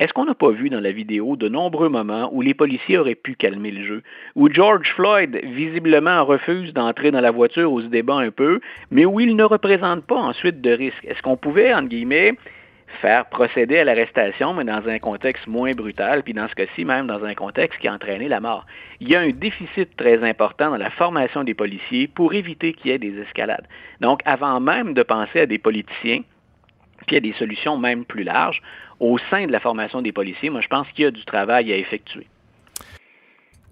est-ce 0.00 0.12
qu'on 0.12 0.26
n'a 0.26 0.34
pas 0.34 0.50
vu 0.50 0.70
dans 0.70 0.78
la 0.80 0.92
vidéo 0.92 1.34
de 1.34 1.48
nombreux 1.48 1.88
moments 1.88 2.30
où 2.32 2.40
les 2.40 2.54
policiers 2.54 2.98
auraient 2.98 3.16
pu 3.16 3.34
calmer 3.34 3.72
le 3.72 3.84
jeu, 3.84 4.02
où 4.36 4.48
George 4.48 4.92
Floyd 4.94 5.40
visiblement 5.42 6.24
refuse 6.24 6.72
d'entrer 6.72 7.10
dans 7.10 7.20
la 7.20 7.32
voiture 7.32 7.72
où 7.72 7.80
se 7.80 7.86
débat 7.86 8.18
un 8.18 8.30
peu, 8.30 8.60
mais 8.92 9.04
où 9.04 9.18
il 9.18 9.34
ne 9.34 9.42
représente 9.42 10.04
pas 10.06 10.14
ensuite 10.14 10.60
de 10.60 10.70
risque? 10.70 11.04
Est-ce 11.04 11.20
qu'on 11.20 11.36
pouvait, 11.36 11.74
entre 11.74 11.88
guillemets, 11.88 12.34
faire 13.02 13.26
procéder 13.26 13.78
à 13.78 13.84
l'arrestation, 13.84 14.54
mais 14.54 14.62
dans 14.62 14.88
un 14.88 15.00
contexte 15.00 15.48
moins 15.48 15.72
brutal, 15.72 16.22
puis 16.22 16.32
dans 16.32 16.46
ce 16.46 16.54
cas-ci, 16.54 16.84
même 16.84 17.08
dans 17.08 17.24
un 17.24 17.34
contexte 17.34 17.80
qui 17.80 17.88
a 17.88 17.92
entraîné 17.92 18.28
la 18.28 18.38
mort? 18.38 18.66
Il 19.00 19.08
y 19.08 19.16
a 19.16 19.20
un 19.20 19.30
déficit 19.30 19.96
très 19.96 20.22
important 20.22 20.70
dans 20.70 20.76
la 20.76 20.90
formation 20.90 21.42
des 21.42 21.54
policiers 21.54 22.06
pour 22.06 22.34
éviter 22.34 22.72
qu'il 22.72 22.92
y 22.92 22.94
ait 22.94 22.98
des 22.98 23.18
escalades. 23.18 23.66
Donc, 24.00 24.20
avant 24.26 24.60
même 24.60 24.94
de 24.94 25.02
penser 25.02 25.40
à 25.40 25.46
des 25.46 25.58
politiciens, 25.58 26.22
puis 27.08 27.16
à 27.16 27.20
des 27.20 27.32
solutions 27.32 27.76
même 27.76 28.04
plus 28.04 28.22
larges, 28.22 28.62
au 29.00 29.18
sein 29.30 29.46
de 29.46 29.52
la 29.52 29.58
formation 29.58 30.00
des 30.02 30.12
policiers, 30.12 30.50
moi, 30.50 30.60
je 30.60 30.68
pense 30.68 30.86
qu'il 30.94 31.04
y 31.04 31.08
a 31.08 31.10
du 31.10 31.24
travail 31.24 31.72
à 31.72 31.76
effectuer. 31.76 32.26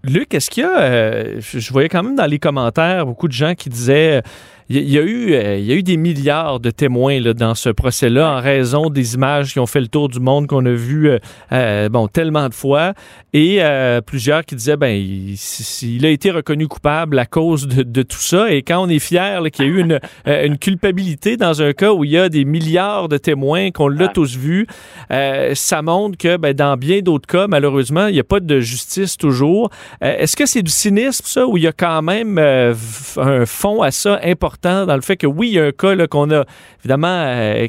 Luc, 0.02 0.34
est-ce 0.34 0.50
qu'il 0.50 0.62
y 0.62 0.66
a, 0.66 0.78
euh, 0.78 1.40
je 1.40 1.72
voyais 1.72 1.88
quand 1.88 2.02
même 2.02 2.14
dans 2.14 2.26
les 2.26 2.38
commentaires 2.38 3.06
beaucoup 3.06 3.28
de 3.28 3.32
gens 3.32 3.54
qui 3.54 3.68
disaient 3.68 4.22
il 4.68 4.90
y, 4.90 4.98
a 4.98 5.02
eu, 5.02 5.32
euh, 5.32 5.58
il 5.58 5.64
y 5.64 5.72
a 5.72 5.76
eu 5.76 5.84
des 5.84 5.96
milliards 5.96 6.58
de 6.58 6.70
témoins 6.70 7.20
là, 7.20 7.34
dans 7.34 7.54
ce 7.54 7.68
procès-là 7.68 8.36
en 8.36 8.40
raison 8.40 8.90
des 8.90 9.14
images 9.14 9.52
qui 9.52 9.60
ont 9.60 9.66
fait 9.66 9.80
le 9.80 9.86
tour 9.86 10.08
du 10.08 10.18
monde 10.18 10.48
qu'on 10.48 10.66
a 10.66 10.72
vu 10.72 11.08
euh, 11.08 11.18
euh, 11.52 11.88
bon 11.88 12.08
tellement 12.08 12.48
de 12.48 12.54
fois 12.54 12.94
et 13.32 13.60
plusieurs 14.06 14.44
qui 14.44 14.56
disaient 14.56 14.78
ben 14.78 14.88
il, 14.88 16.06
a 16.06 16.08
été 16.08 16.30
reconnu 16.30 16.66
coupable 16.68 17.18
à 17.18 17.26
cause 17.26 17.68
de, 17.68 18.02
tout 18.02 18.16
ça 18.18 18.50
et 18.50 18.62
quand 18.62 18.82
on 18.82 18.88
est 18.88 18.98
fier 18.98 19.42
qu'il 19.52 19.66
y 19.66 19.68
a 19.68 19.70
eu 19.70 19.80
une, 19.80 20.00
une, 20.26 20.56
culpabilité 20.56 21.36
dans 21.36 21.60
un 21.60 21.74
cas 21.74 21.92
où 21.92 22.02
il 22.02 22.12
y 22.12 22.18
a 22.18 22.30
des 22.30 22.46
milliards 22.46 23.08
de 23.08 23.18
témoins 23.18 23.70
qu'on 23.72 23.88
l'a 23.88 24.08
tous 24.08 24.36
vu, 24.36 24.66
ça 25.10 25.82
montre 25.82 26.16
que 26.16 26.38
ben, 26.38 26.54
dans 26.54 26.78
bien 26.78 27.00
d'autres 27.00 27.26
cas 27.26 27.46
malheureusement 27.46 28.06
il 28.06 28.14
n'y 28.14 28.20
a 28.20 28.24
pas 28.24 28.40
de 28.40 28.60
justice 28.60 29.18
toujours. 29.18 29.70
Est-ce 30.00 30.34
que 30.34 30.46
c'est 30.46 30.62
du 30.62 30.70
cynisme 30.70 31.24
ça 31.26 31.46
ou 31.46 31.58
il 31.58 31.64
y 31.64 31.68
a 31.68 31.72
quand 31.72 32.00
même 32.00 32.38
un 32.38 33.44
fond 33.44 33.82
à 33.82 33.90
ça 33.90 34.18
important? 34.24 34.55
Dans 34.62 34.94
le 34.94 35.00
fait 35.00 35.16
que 35.16 35.26
oui, 35.26 35.48
il 35.48 35.54
y 35.54 35.60
a 35.60 35.64
un 35.66 35.72
cas 35.72 36.06
qu'on 36.06 36.30
a 36.30 36.44
évidemment 36.80 37.08
euh, 37.08 37.68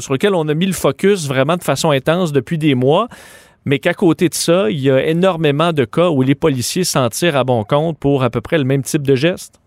sur 0.00 0.12
lequel 0.12 0.34
on 0.34 0.48
a 0.48 0.54
mis 0.54 0.66
le 0.66 0.72
focus 0.72 1.28
vraiment 1.28 1.56
de 1.56 1.62
façon 1.62 1.90
intense 1.90 2.32
depuis 2.32 2.58
des 2.58 2.74
mois, 2.74 3.08
mais 3.64 3.78
qu'à 3.78 3.94
côté 3.94 4.28
de 4.28 4.34
ça, 4.34 4.70
il 4.70 4.78
y 4.78 4.90
a 4.90 5.04
énormément 5.04 5.72
de 5.72 5.84
cas 5.84 6.08
où 6.08 6.22
les 6.22 6.34
policiers 6.34 6.84
s'en 6.84 7.08
tirent 7.08 7.36
à 7.36 7.44
bon 7.44 7.64
compte 7.64 7.98
pour 7.98 8.22
à 8.22 8.30
peu 8.30 8.40
près 8.40 8.58
le 8.58 8.64
même 8.64 8.82
type 8.82 9.02
de 9.02 9.14
geste. 9.14 9.60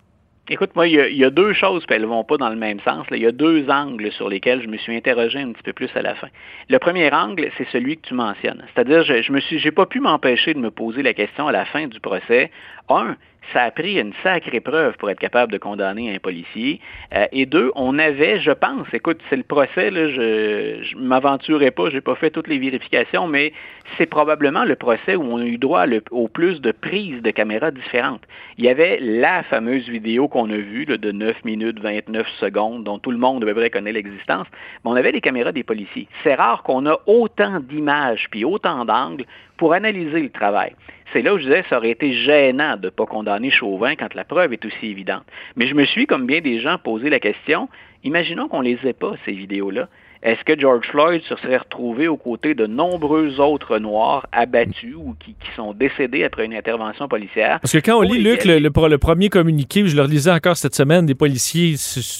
Écoute, 0.51 0.71
moi, 0.75 0.87
il 0.87 0.95
y, 0.95 1.23
a, 1.23 1.29
deux 1.29 1.53
choses, 1.53 1.85
puis 1.85 1.95
elles 1.95 2.01
ne 2.01 2.07
vont 2.07 2.23
pas 2.23 2.37
dans 2.37 2.49
le 2.49 2.55
même 2.55 2.79
sens. 2.79 3.05
Il 3.11 3.19
y 3.19 3.27
a 3.27 3.31
deux 3.31 3.69
angles 3.69 4.11
sur 4.11 4.29
lesquels 4.29 4.63
je 4.63 4.67
me 4.67 4.77
suis 4.77 4.95
interrogé 4.95 5.37
un 5.37 5.51
petit 5.51 5.61
peu 5.61 5.73
plus 5.73 5.89
à 5.93 6.01
la 6.01 6.15
fin. 6.15 6.27
Le 6.69 6.79
premier 6.79 7.13
angle, 7.13 7.51
c'est 7.55 7.67
celui 7.71 7.97
que 7.97 8.07
tu 8.07 8.15
mentionnes. 8.15 8.63
C'est-à-dire, 8.73 9.03
je, 9.03 9.21
je 9.21 9.31
me 9.31 9.69
pas 9.69 9.85
pu 9.85 9.99
m'empêcher 9.99 10.55
de 10.55 10.59
me 10.59 10.71
poser 10.71 11.03
la 11.03 11.13
question 11.13 11.47
à 11.47 11.51
la 11.51 11.65
fin 11.65 11.85
du 11.85 11.99
procès. 11.99 12.49
Un, 12.89 13.15
ça 13.53 13.63
a 13.63 13.71
pris 13.71 13.99
une 13.99 14.13
sacrée 14.23 14.59
preuve 14.59 14.97
pour 14.97 15.09
être 15.09 15.19
capable 15.19 15.51
de 15.51 15.57
condamner 15.57 16.13
un 16.13 16.19
policier. 16.19 16.79
Euh, 17.13 17.25
et 17.31 17.45
deux, 17.45 17.71
on 17.75 17.97
avait, 17.99 18.39
je 18.39 18.51
pense, 18.51 18.87
écoute, 18.93 19.19
c'est 19.29 19.35
le 19.35 19.43
procès, 19.43 19.91
là, 19.91 20.09
je 20.09 20.95
ne 20.95 21.01
m'aventurerai 21.01 21.71
pas, 21.71 21.89
je 21.89 21.95
n'ai 21.95 22.01
pas 22.01 22.15
fait 22.15 22.29
toutes 22.29 22.47
les 22.47 22.59
vérifications, 22.59 23.27
mais 23.27 23.53
c'est 23.97 24.05
probablement 24.05 24.65
le 24.65 24.75
procès 24.75 25.15
où 25.15 25.23
on 25.23 25.39
a 25.39 25.45
eu 25.45 25.57
droit 25.57 25.85
au 26.11 26.27
plus 26.27 26.61
de 26.61 26.71
prises 26.71 27.21
de 27.21 27.31
caméras 27.31 27.71
différentes. 27.71 28.23
Il 28.57 28.65
y 28.65 28.69
avait 28.69 28.99
la 29.01 29.43
fameuse 29.43 29.87
vidéo 29.89 30.27
qu'on 30.27 30.49
a 30.49 30.57
vue 30.57 30.85
de 30.85 31.11
9 31.11 31.43
minutes 31.43 31.79
29 31.79 32.27
secondes, 32.39 32.83
dont 32.83 32.99
tout 32.99 33.11
le 33.11 33.17
monde 33.17 33.45
devrait 33.45 33.69
connaître 33.69 33.95
l'existence, 33.95 34.47
mais 34.83 34.91
on 34.91 34.95
avait 34.95 35.11
les 35.11 35.21
caméras 35.21 35.51
des 35.51 35.63
policiers. 35.63 36.07
C'est 36.23 36.35
rare 36.35 36.63
qu'on 36.63 36.85
a 36.85 36.99
autant 37.07 37.59
d'images 37.59 38.27
puis 38.31 38.45
autant 38.45 38.85
d'angles 38.85 39.25
pour 39.59 39.73
analyser 39.73 40.21
le 40.21 40.29
travail. 40.29 40.73
C'est 41.11 41.21
là 41.21 41.33
où 41.33 41.37
je 41.37 41.43
disais, 41.43 41.65
ça 41.69 41.77
aurait 41.77 41.91
été 41.91 42.13
gênant 42.13 42.77
de 42.77 42.85
ne 42.85 42.89
pas 42.89 43.05
condamner 43.05 43.51
Chauvin 43.51 43.95
quand 43.95 44.13
la 44.15 44.23
preuve 44.23 44.53
est 44.53 44.65
aussi 44.65 44.87
évidente. 44.87 45.25
Mais 45.57 45.67
je 45.67 45.75
me 45.75 45.83
suis, 45.83 46.07
comme 46.07 46.25
bien 46.25 46.39
des 46.39 46.61
gens, 46.61 46.77
posé 46.77 47.09
la 47.09 47.19
question, 47.19 47.67
imaginons 48.05 48.47
qu'on 48.47 48.61
les 48.61 48.79
ait 48.85 48.93
pas, 48.93 49.15
ces 49.25 49.33
vidéos-là. 49.33 49.89
Est-ce 50.21 50.43
que 50.43 50.59
George 50.59 50.85
Floyd 50.87 51.21
se 51.29 51.35
serait 51.37 51.55
retrouvé 51.55 52.09
aux 52.09 52.17
côtés 52.17 52.53
de 52.53 52.67
nombreux 52.67 53.39
autres 53.39 53.79
Noirs 53.79 54.27
abattus 54.33 54.95
ou 54.97 55.15
qui, 55.17 55.33
sont 55.55 55.73
décédés 55.73 56.25
après 56.25 56.43
une 56.43 56.53
intervention 56.53 57.07
policière? 57.07 57.59
Parce 57.61 57.71
que 57.71 57.77
quand 57.77 57.97
on 57.97 58.01
lit, 58.01 58.21
Luc, 58.21 58.43
le, 58.43 58.59
le, 58.59 58.97
premier 58.97 59.29
communiqué, 59.29 59.87
je 59.87 59.95
le 59.95 60.03
lisais 60.03 60.31
encore 60.31 60.57
cette 60.57 60.75
semaine, 60.75 61.05
des 61.05 61.15
policiers, 61.15 61.75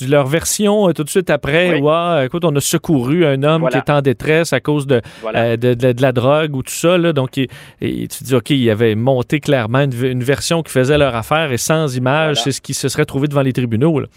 leur 0.08 0.28
version 0.28 0.88
euh, 0.88 0.94
tout 0.94 1.04
de 1.04 1.10
suite 1.10 1.30
après, 1.30 1.82
ouais, 1.82 2.26
écoute, 2.26 2.46
on 2.46 2.56
a 2.56 2.62
secouru 2.62 3.26
un 3.26 3.44
homme 3.44 3.68
qui 3.70 3.78
est 3.78 3.90
en 3.90 4.02
détresse 4.02 4.54
à 4.54 4.62
cause 4.62 4.88
de, 4.88 5.02
euh, 5.36 5.58
de, 5.58 6.02
la 6.02 6.12
drogue 6.14 6.56
ou 6.56 6.64
tout 6.64 6.72
ça. 6.72 6.98
Là, 6.98 7.12
donc, 7.12 7.38
et, 7.38 7.48
tu 7.82 8.08
te 8.08 8.24
dis, 8.24 8.34
OK, 8.34 8.50
il 8.52 8.70
avait 8.70 8.96
monté 8.96 9.42
clairement 9.42 9.80
une, 9.80 10.24
version 10.24 10.64
qui 10.64 10.72
faisait 10.72 10.98
leur 10.98 11.16
affaire 11.16 11.52
et 11.52 11.58
sans 11.58 11.98
image, 11.98 12.42
c'est 12.44 12.54
ce 12.54 12.62
qui 12.62 12.74
se 12.74 12.88
serait 12.88 13.06
trouvé 13.06 13.28
devant 13.28 13.42
les 13.42 13.54
tribunaux. 13.54 14.00
Là. 14.00 14.08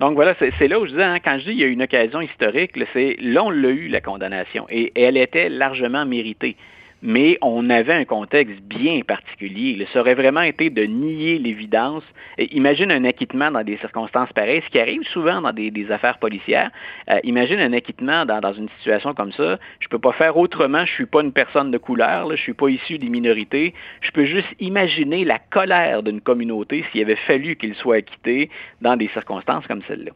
Donc 0.00 0.14
voilà, 0.14 0.34
c'est 0.38 0.68
là 0.68 0.80
où 0.80 0.86
je 0.86 0.92
disais, 0.92 1.02
hein, 1.02 1.18
quand 1.22 1.38
je 1.38 1.50
dis 1.50 1.56
y 1.56 1.64
a 1.64 1.66
une 1.66 1.82
occasion 1.82 2.22
historique, 2.22 2.72
c'est 2.94 3.16
là 3.20 3.44
on 3.44 3.50
l'a 3.50 3.68
eu, 3.68 3.88
la 3.88 4.00
condamnation, 4.00 4.66
et 4.70 4.92
elle 4.94 5.18
était 5.18 5.50
largement 5.50 6.06
méritée 6.06 6.56
mais 7.02 7.38
on 7.40 7.70
avait 7.70 7.94
un 7.94 8.04
contexte 8.04 8.60
bien 8.62 9.00
particulier. 9.02 9.86
Ça 9.92 10.00
aurait 10.00 10.14
vraiment 10.14 10.42
été 10.42 10.70
de 10.70 10.82
nier 10.82 11.38
l'évidence. 11.38 12.02
Imagine 12.38 12.90
un 12.90 13.04
acquittement 13.04 13.50
dans 13.50 13.64
des 13.64 13.76
circonstances 13.78 14.32
pareilles, 14.32 14.62
ce 14.64 14.70
qui 14.70 14.78
arrive 14.78 15.02
souvent 15.04 15.40
dans 15.40 15.52
des, 15.52 15.70
affaires 15.90 16.18
policières. 16.18 16.70
Euh, 17.08 17.18
imagine 17.24 17.58
un 17.58 17.72
acquittement 17.72 18.26
dans, 18.26 18.52
une 18.52 18.68
situation 18.78 19.14
comme 19.14 19.32
ça. 19.32 19.58
Je 19.80 19.86
ne 19.86 19.90
peux 19.90 19.98
pas 19.98 20.12
faire 20.12 20.36
autrement. 20.36 20.84
Je 20.84 20.92
ne 20.92 20.96
suis 20.96 21.06
pas 21.06 21.22
une 21.22 21.32
personne 21.32 21.70
de 21.70 21.78
couleur. 21.78 22.26
je 22.26 22.32
ne 22.32 22.36
suis 22.36 22.54
pas 22.54 22.68
issu 22.68 22.98
des 22.98 23.08
minorités. 23.08 23.74
Je 24.02 24.10
peux 24.10 24.24
juste 24.24 24.48
imaginer 24.60 25.24
la 25.24 25.38
colère 25.38 26.02
d'une 26.02 26.20
communauté 26.20 26.84
s'il 26.90 27.02
avait 27.02 27.16
fallu 27.16 27.56
qu'il 27.56 27.74
soit 27.74 27.96
acquitté 27.96 28.50
dans 28.80 28.96
des 28.96 29.08
circonstances 29.08 29.66
comme 29.66 29.82
celle-là. 29.88 30.12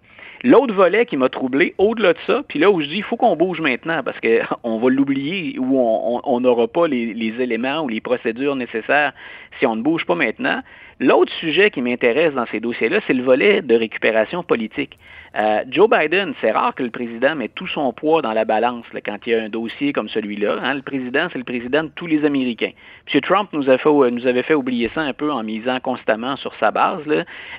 L'autre 0.47 0.75
volet 0.75 1.07
qui 1.07 1.17
m'a 1.17 1.31
troublé, 1.31 1.75
au-delà 1.79 2.13
de 2.13 2.19
ça, 2.27 2.43
puis 2.47 2.59
là 2.59 2.71
où 2.71 2.79
je 2.83 2.87
dis, 2.87 2.97
il 2.99 3.03
faut 3.03 3.17
qu'on 3.17 3.35
bouge 3.35 3.63
maintenant 3.63 4.03
parce 4.05 4.19
qu'on 4.21 4.79
va 4.79 4.91
l'oublier 4.91 5.59
ou 5.59 5.79
on 5.79 6.41
n'aura 6.41 6.69
pas 6.69 6.87
les, 6.87 7.15
les, 7.15 7.43
éléments 7.43 7.81
ou 7.81 7.89
les 7.89 8.03
procédures 8.03 8.55
nécessaires 8.55 9.15
si 9.59 9.67
on 9.67 9.77
ne 9.77 9.83
bouge 9.83 10.05
pas 10.07 10.15
maintenant. 10.15 10.61
L'autre 11.01 11.33
sujet 11.33 11.71
qui 11.71 11.83
m'intéresse 11.83 12.35
dans 12.35 12.47
ces 12.47 12.61
dossiers-là, 12.61 13.01
c'est 13.07 13.15
le 13.15 13.25
volet 13.25 13.63
de 13.63 13.75
récupération 13.75 14.45
politique. 14.45 14.97
Euh, 15.37 15.65
Joe 15.69 15.91
Biden, 15.91 16.35
c'est 16.41 16.53
rare 16.53 16.73
que 16.77 16.85
le 16.85 16.91
président 16.91 17.35
mette 17.35 17.57
tout 17.57 17.67
son 17.67 17.93
poids 17.93 18.23
dans 18.23 18.33
la 18.33 18.45
balance 18.45 18.87
quand 19.05 19.19
il 19.27 19.33
y 19.33 19.35
a 19.35 19.43
un 19.43 19.49
dossier 19.49 19.93
comme 19.93 20.09
celui-là. 20.09 20.59
Hein. 20.63 20.75
Le 20.75 20.83
président, 20.83 21.27
c'est 21.33 21.39
le 21.39 21.45
président 21.45 21.83
de 21.83 21.89
tous 21.89 22.07
les 22.07 22.25
Américains. 22.25 22.71
M. 23.13 23.21
Trump 23.23 23.49
nous, 23.53 23.69
avait 23.69 24.43
fait 24.45 24.55
oublier 24.55 24.89
ça 24.95 25.01
un 25.01 25.13
peu 25.13 25.33
en 25.33 25.43
misant 25.43 25.81
constamment 25.81 26.37
sur 26.37 26.55
sa 26.61 26.71
base. 26.71 27.03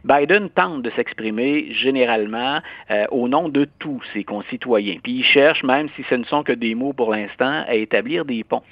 Biden 0.05 0.49
tente 0.49 0.83
de 0.83 0.89
s'exprimer 0.91 1.73
généralement 1.73 2.59
euh, 2.91 3.05
au 3.11 3.27
nom 3.27 3.49
de 3.49 3.67
tous 3.79 4.01
ses 4.13 4.23
concitoyens. 4.23 4.95
Puis 5.03 5.11
il 5.11 5.23
cherche, 5.23 5.61
même 5.63 5.89
si 5.97 6.03
ce 6.09 6.15
ne 6.15 6.23
sont 6.23 6.43
que 6.43 6.53
des 6.53 6.75
mots 6.75 6.93
pour 6.93 7.11
l'instant, 7.11 7.65
à 7.67 7.75
établir 7.75 8.23
des 8.23 8.45
ponts. 8.45 8.63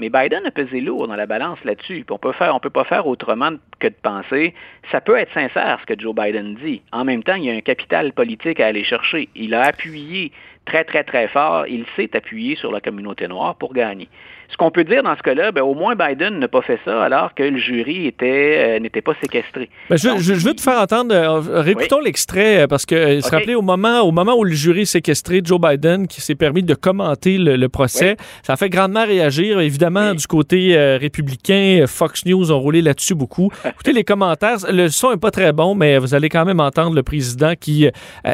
Mais 0.00 0.08
Biden 0.08 0.46
a 0.46 0.50
pesé 0.50 0.80
lourd 0.80 1.06
dans 1.08 1.14
la 1.14 1.26
balance 1.26 1.62
là-dessus. 1.62 2.06
On 2.10 2.16
peut 2.16 2.32
faire, 2.32 2.56
on 2.56 2.58
peut 2.58 2.70
pas 2.70 2.84
faire 2.84 3.06
autrement 3.06 3.50
que 3.80 3.88
de 3.88 3.94
penser. 4.02 4.54
Ça 4.90 5.02
peut 5.02 5.18
être 5.18 5.30
sincère 5.34 5.78
ce 5.82 5.86
que 5.94 6.00
Joe 6.00 6.14
Biden 6.14 6.54
dit. 6.54 6.80
En 6.90 7.04
même 7.04 7.22
temps, 7.22 7.34
il 7.34 7.44
y 7.44 7.50
a 7.50 7.54
un 7.54 7.60
capital 7.60 8.14
politique 8.14 8.60
à 8.60 8.68
aller 8.68 8.82
chercher. 8.82 9.28
Il 9.34 9.52
a 9.52 9.60
appuyé 9.60 10.32
très, 10.64 10.84
très, 10.84 11.04
très 11.04 11.28
fort. 11.28 11.66
Il 11.66 11.84
s'est 11.96 12.16
appuyé 12.16 12.56
sur 12.56 12.72
la 12.72 12.80
communauté 12.80 13.28
noire 13.28 13.56
pour 13.56 13.74
gagner. 13.74 14.08
Ce 14.50 14.56
qu'on 14.56 14.70
peut 14.70 14.84
dire 14.84 15.02
dans 15.02 15.16
ce 15.16 15.22
cas-là, 15.22 15.52
ben, 15.52 15.62
au 15.62 15.74
moins 15.74 15.94
Biden 15.94 16.38
n'a 16.38 16.48
pas 16.48 16.62
fait 16.62 16.78
ça 16.84 17.02
alors 17.02 17.34
que 17.34 17.42
le 17.42 17.58
jury 17.58 18.06
était 18.06 18.76
euh, 18.76 18.80
n'était 18.80 19.00
pas 19.00 19.12
séquestré. 19.20 19.70
Ben, 19.88 19.96
je, 19.96 20.32
veux 20.32 20.54
te 20.54 20.60
faire 20.60 20.80
entendre, 20.80 21.14
euh, 21.14 21.60
réécoutons 21.60 22.00
l'extrait, 22.00 22.62
euh, 22.62 22.66
parce 22.66 22.84
que 22.84 23.20
se 23.20 23.30
rappeler 23.30 23.54
au 23.54 23.62
moment, 23.62 24.00
au 24.00 24.10
moment 24.10 24.34
où 24.36 24.44
le 24.44 24.52
jury 24.52 24.82
est 24.82 24.86
séquestré, 24.86 25.40
Joe 25.44 25.60
Biden 25.60 26.08
qui 26.08 26.20
s'est 26.20 26.34
permis 26.34 26.64
de 26.64 26.74
commenter 26.74 27.38
le, 27.38 27.68
procès, 27.68 28.16
ça 28.42 28.54
a 28.54 28.56
fait 28.56 28.68
grandement 28.68 29.04
réagir. 29.04 29.60
Évidemment, 29.60 30.14
du 30.14 30.26
côté 30.26 30.76
républicain, 31.00 31.84
Fox 31.86 32.26
News 32.26 32.50
ont 32.50 32.58
roulé 32.58 32.82
là-dessus 32.82 33.14
beaucoup. 33.14 33.50
Écoutez 33.64 33.92
les 33.92 34.02
commentaires, 34.02 34.56
le 34.68 34.88
son 34.88 35.12
n'est 35.12 35.16
pas 35.16 35.30
très 35.30 35.52
bon, 35.52 35.76
mais 35.76 35.98
vous 35.98 36.14
allez 36.14 36.28
quand 36.28 36.44
même 36.44 36.58
entendre 36.58 36.96
le 36.96 37.04
président 37.04 37.52
qui 37.58 37.88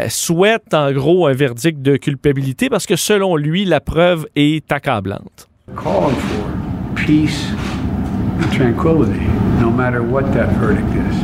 souhaite 0.09 0.73
en 0.73 0.91
gros 0.93 1.27
un 1.27 1.33
verdict 1.33 1.83
de 1.83 1.97
culpabilité 1.97 2.71
parce 2.71 2.87
que 2.87 2.97
selon 2.97 3.37
lui, 3.37 3.67
la 3.67 3.81
preuve 3.81 4.27
est 4.35 4.73
accablante. 4.73 5.49
Calling 5.75 6.15
for 6.15 6.95
peace 6.95 7.47
and 7.49 8.53
tranquility, 8.53 9.27
no 9.59 9.69
matter 9.69 10.01
what 10.01 10.33
that 10.33 10.55
verdict 10.59 10.87
is. 10.91 11.23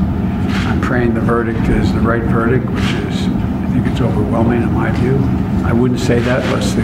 I'm 0.67 0.81
praying 0.81 1.15
the 1.15 1.21
verdict 1.21 1.69
is 1.69 1.93
the 1.93 2.01
right 2.01 2.25
verdict, 2.25 2.67
which 2.67 2.83
is, 2.83 3.29
I 3.29 3.71
think 3.73 3.87
it's 3.87 4.01
overwhelming 4.01 4.63
in 4.63 4.73
my 4.73 4.91
view. 4.99 5.17
I 5.65 5.73
wouldn't 5.73 6.01
say 6.01 6.19
that 6.19 6.45
unless 6.47 6.75
the, 6.75 6.83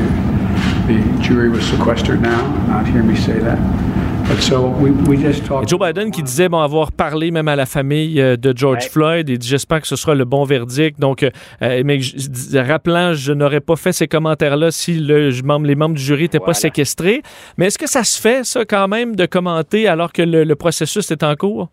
the 0.87 1.23
jury 1.23 1.49
was 1.49 1.67
sequestered 1.69 2.23
now, 2.23 2.47
not 2.67 2.87
hear 2.87 3.03
me 3.03 3.17
say 3.17 3.41
that. 3.41 3.59
Joe 5.67 5.81
Biden 5.81 6.11
qui 6.11 6.23
disait 6.23 6.51
bon, 6.51 6.61
avoir 6.61 6.93
parlé 6.93 7.31
même 7.31 7.49
à 7.49 7.57
la 7.57 7.65
famille 7.65 8.21
euh, 8.21 8.37
de 8.37 8.55
George 8.55 8.91
Floyd 8.91 9.29
et 9.31 9.39
j'espère 9.41 9.81
que 9.81 9.87
ce 9.87 9.97
sera 9.97 10.15
le 10.15 10.27
bon 10.27 10.45
verdict. 10.45 11.01
Donc, 11.01 11.23
euh, 11.23 11.31
euh, 11.63 11.83
mais 11.85 11.99
rappelant, 12.61 13.15
je 13.15 13.33
n'aurais 13.33 13.61
pas 13.61 13.77
fait 13.77 13.93
ces 13.93 14.07
commentaires-là 14.07 14.71
si 14.71 14.99
le, 15.01 15.31
les 15.31 15.75
membres 15.75 15.95
du 15.95 16.03
jury 16.03 16.23
n'étaient 16.23 16.41
pas 16.41 16.53
séquestrés. 16.53 17.23
Mais 17.57 17.67
est-ce 17.67 17.79
que 17.79 17.89
ça 17.89 18.05
se 18.05 18.21
fait, 18.21 18.45
ça, 18.45 18.67
quand 18.67 18.87
même, 18.87 19.17
de 19.17 19.25
commenter 19.25 19.89
alors 19.89 20.13
que 20.13 20.23
le, 20.23 20.55
processus 20.57 21.11
est 21.11 21.23
en 21.23 21.35
cours? 21.35 21.71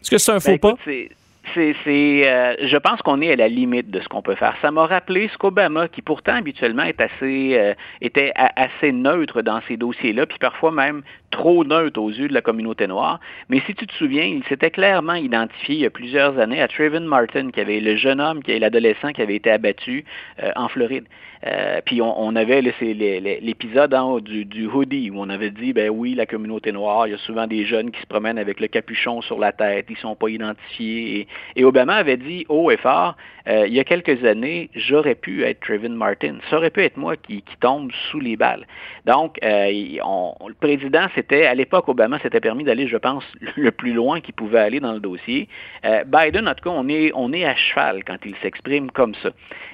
Est-ce 0.00 0.10
que 0.10 0.18
c'est 0.18 0.32
un 0.32 0.40
faux 0.40 0.52
ben, 0.52 0.58
pas? 0.58 0.74
c'est, 0.84 1.10
je 1.54 2.76
pense 2.76 3.02
qu'on 3.02 3.20
est 3.20 3.32
à 3.32 3.36
la 3.36 3.48
limite 3.48 3.90
de 3.90 4.00
ce 4.00 4.08
qu'on 4.08 4.22
peut 4.22 4.34
faire. 4.34 4.54
Ça 4.62 4.70
m'a 4.70 4.86
rappelé 4.86 5.28
ce 5.32 5.38
qu'Obama, 5.38 5.88
qui 5.88 6.02
pourtant 6.02 6.34
habituellement 6.34 6.82
est 6.84 7.00
assez, 7.00 7.74
était 8.00 8.32
assez 8.36 8.92
neutre 8.92 9.42
dans 9.42 9.60
ces 9.66 9.76
dossiers-là, 9.76 10.26
puis 10.26 10.38
parfois 10.38 10.70
même 10.70 11.02
trop 11.30 11.64
neutre 11.64 12.00
aux 12.00 12.10
yeux 12.10 12.28
de 12.28 12.34
la 12.34 12.42
communauté 12.42 12.86
noire. 12.86 13.20
Mais 13.48 13.60
si 13.66 13.74
tu 13.74 13.86
te 13.86 13.92
souviens, 13.94 14.24
il 14.24 14.44
s'était 14.44 14.70
clairement 14.70 15.14
identifié 15.14 15.74
il 15.74 15.80
y 15.80 15.86
a 15.86 15.90
plusieurs 15.90 16.38
années 16.38 16.62
à 16.62 16.68
Trayvon 16.68 17.00
Martin, 17.00 17.50
qui 17.50 17.60
avait 17.60 17.80
le 17.80 17.96
jeune 17.96 18.20
homme, 18.20 18.42
qui 18.42 18.52
est 18.52 18.58
l'adolescent 18.58 19.12
qui 19.12 19.22
avait 19.22 19.36
été 19.36 19.50
abattu 19.50 20.04
euh, 20.42 20.50
en 20.56 20.68
Floride. 20.68 21.04
Euh, 21.46 21.80
puis 21.84 22.00
on, 22.00 22.34
avait 22.34 22.62
l'épisode 22.62 23.94
du, 24.24 24.44
du, 24.46 24.66
hoodie 24.66 25.10
où 25.10 25.20
on 25.20 25.28
avait 25.28 25.50
dit, 25.50 25.72
ben 25.72 25.90
oui, 25.90 26.14
la 26.14 26.24
communauté 26.26 26.72
noire, 26.72 27.06
il 27.06 27.10
y 27.10 27.14
a 27.14 27.18
souvent 27.18 27.46
des 27.46 27.66
jeunes 27.66 27.90
qui 27.90 28.00
se 28.00 28.06
promènent 28.06 28.38
avec 28.38 28.58
le 28.58 28.68
capuchon 28.68 29.20
sur 29.20 29.38
la 29.38 29.52
tête, 29.52 29.86
ils 29.90 29.98
sont 29.98 30.16
pas 30.16 30.28
identifiés. 30.28 31.28
Et, 31.54 31.64
Obama 31.64 31.96
avait 31.96 32.16
dit 32.16 32.46
haut 32.48 32.70
et 32.70 32.76
fort, 32.76 33.16
euh, 33.48 33.66
il 33.66 33.74
y 33.74 33.80
a 33.80 33.84
quelques 33.84 34.24
années, 34.24 34.70
j'aurais 34.74 35.14
pu 35.14 35.44
être 35.44 35.60
Trayvon 35.60 35.90
Martin. 35.90 36.36
Ça 36.48 36.56
aurait 36.56 36.70
pu 36.70 36.82
être 36.82 36.96
moi 36.96 37.16
qui, 37.16 37.44
tombe 37.60 37.90
sous 38.10 38.20
les 38.20 38.36
balles. 38.36 38.66
Donc, 39.06 39.38
le 39.42 40.54
président 40.60 41.08
c'était, 41.16 41.46
à 41.46 41.54
l'époque, 41.54 41.88
Obama 41.88 42.18
s'était 42.20 42.40
permis 42.40 42.62
d'aller, 42.62 42.86
je 42.86 42.96
pense, 42.96 43.24
le 43.56 43.70
plus 43.72 43.92
loin 43.92 44.20
qu'il 44.20 44.34
pouvait 44.34 44.60
aller 44.60 44.78
dans 44.78 44.92
le 44.92 45.00
dossier. 45.00 45.48
Euh, 45.84 46.04
Biden, 46.04 46.46
en 46.46 46.54
tout 46.54 46.64
cas, 46.64 46.76
on 46.76 46.88
est, 46.88 47.10
on 47.14 47.32
est 47.32 47.44
à 47.44 47.56
cheval 47.56 48.04
quand 48.04 48.18
il 48.24 48.36
s'exprime 48.42 48.90
comme 48.90 49.14
ça. 49.16 49.30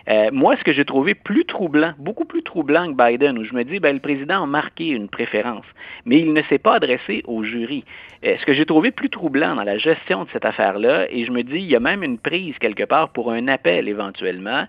Euh, 0.08 0.30
moi, 0.32 0.56
ce 0.56 0.64
que 0.64 0.72
j'ai 0.72 0.84
trouvé 0.84 1.14
plus 1.14 1.44
troublant, 1.44 1.92
beaucoup 1.98 2.24
plus 2.24 2.42
troublant 2.42 2.92
que 2.92 2.96
Biden, 2.96 3.38
où 3.38 3.44
je 3.44 3.54
me 3.54 3.64
dis, 3.64 3.80
ben, 3.80 3.92
le 3.92 4.00
président 4.00 4.44
a 4.44 4.46
marqué 4.46 4.88
une 4.88 5.08
préférence, 5.08 5.66
mais 6.06 6.18
il 6.20 6.32
ne 6.32 6.42
s'est 6.42 6.58
pas 6.58 6.76
adressé 6.76 7.22
au 7.26 7.42
jury. 7.42 7.84
Euh, 8.24 8.36
ce 8.38 8.46
que 8.46 8.52
j'ai 8.52 8.64
trouvé 8.64 8.92
plus 8.92 9.10
troublant 9.10 9.56
dans 9.56 9.64
la 9.64 9.78
gestion 9.78 10.24
de 10.24 10.30
cette 10.32 10.44
affaire-là, 10.44 11.06
et 11.10 11.24
je 11.24 11.32
me 11.32 11.42
dis, 11.42 11.56
il 11.56 11.70
y 11.70 11.76
a 11.76 11.80
même 11.80 12.04
une 12.04 12.18
prise 12.18 12.56
quelque 12.58 12.84
part 12.84 13.10
pour 13.10 13.32
un 13.32 13.48
appel 13.48 13.88
éventuellement, 13.88 14.64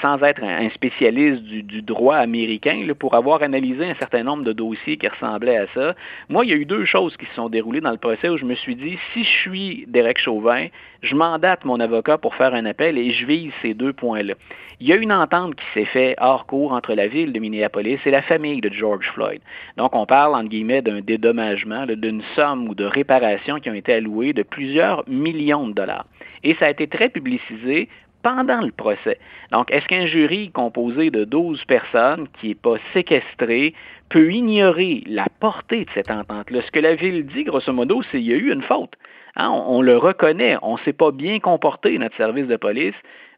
sans 0.00 0.22
être 0.22 0.42
un, 0.44 0.70
spécialiste 0.70 1.42
du, 1.42 1.62
du, 1.62 1.82
droit 1.82 2.16
américain, 2.16 2.86
pour 2.98 3.14
avoir 3.14 3.42
analysé 3.42 3.84
un 3.84 3.94
certain 3.94 4.22
nombre 4.22 4.44
de 4.44 4.52
dossiers 4.52 4.96
qui 4.96 5.08
ressemblaient 5.08 5.56
à 5.56 5.66
ça, 5.74 5.94
moi, 6.28 6.44
il 6.44 6.50
y 6.50 6.54
a 6.54 6.56
eu 6.56 6.64
deux 6.64 6.84
choses 6.84 7.16
qui 7.16 7.26
se 7.26 7.34
sont 7.34 7.48
déroulées 7.48 7.80
dans 7.80 7.90
le 7.90 7.98
procès 7.98 8.28
où 8.28 8.36
je 8.36 8.44
me 8.44 8.54
suis 8.54 8.76
dit, 8.76 8.98
si 9.12 9.24
je 9.24 9.28
suis 9.28 9.84
Derek 9.88 10.18
Chauvin, 10.18 10.66
je 11.02 11.14
mandate 11.14 11.64
mon 11.64 11.80
avocat 11.80 12.18
pour 12.18 12.34
faire 12.34 12.54
un 12.54 12.64
appel 12.64 12.96
et 12.98 13.10
je 13.10 13.26
vise 13.26 13.52
ces 13.62 13.74
deux 13.74 13.92
points-là. 13.92 14.34
Il 14.80 14.88
y 14.88 14.92
a 14.92 14.96
une 14.96 15.12
entente 15.12 15.54
qui 15.54 15.64
s'est 15.72 15.84
faite 15.84 16.16
hors 16.20 16.46
cours 16.46 16.72
entre 16.72 16.94
la 16.94 17.06
ville 17.06 17.32
de 17.32 17.38
Minneapolis 17.38 17.98
et 18.04 18.10
la 18.10 18.22
famille 18.22 18.60
de 18.60 18.72
George 18.72 19.08
Floyd. 19.14 19.40
Donc, 19.76 19.94
on 19.94 20.06
parle, 20.06 20.34
entre 20.34 20.48
guillemets, 20.48 20.82
d'un 20.82 21.00
dédommagement, 21.00 21.86
d'une 21.86 22.22
somme 22.34 22.68
ou 22.68 22.74
de 22.74 22.84
réparation 22.84 23.60
qui 23.60 23.70
ont 23.70 23.74
été 23.74 23.94
allouées 23.94 24.32
de 24.32 24.42
plusieurs 24.42 25.04
millions 25.08 25.68
de 25.68 25.74
dollars. 25.74 26.06
Et 26.42 26.54
ça 26.54 26.66
a 26.66 26.70
été 26.70 26.86
très 26.86 27.08
publicisé 27.08 27.88
pendant 28.24 28.62
le 28.62 28.72
procès. 28.72 29.18
Donc, 29.52 29.70
est-ce 29.70 29.86
qu'un 29.86 30.06
jury 30.06 30.50
composé 30.50 31.10
de 31.10 31.24
12 31.24 31.64
personnes 31.66 32.26
qui 32.40 32.48
n'est 32.48 32.54
pas 32.54 32.76
séquestré 32.92 33.74
peut 34.08 34.32
ignorer 34.32 35.04
la 35.06 35.26
portée 35.38 35.84
de 35.84 35.90
cette 35.94 36.10
entente-là? 36.10 36.62
Ce 36.66 36.70
que 36.72 36.80
la 36.80 36.96
Ville 36.96 37.26
dit, 37.26 37.44
grosso 37.44 37.72
modo, 37.72 38.02
c'est 38.02 38.18
qu'il 38.18 38.22
y 38.22 38.32
a 38.32 38.36
eu 38.36 38.50
une 38.50 38.62
faute. 38.62 38.94
Hein, 39.36 39.50
on, 39.50 39.82
le 39.82 39.96
reconnaît. 39.96 40.56
On 40.62 40.74
ne 40.74 40.78
s'est 40.78 40.92
pas 40.92 41.12
bien 41.12 41.38
comporté, 41.38 41.98
notre 41.98 42.16
service 42.16 42.46
de 42.46 42.56
police. 42.56 42.94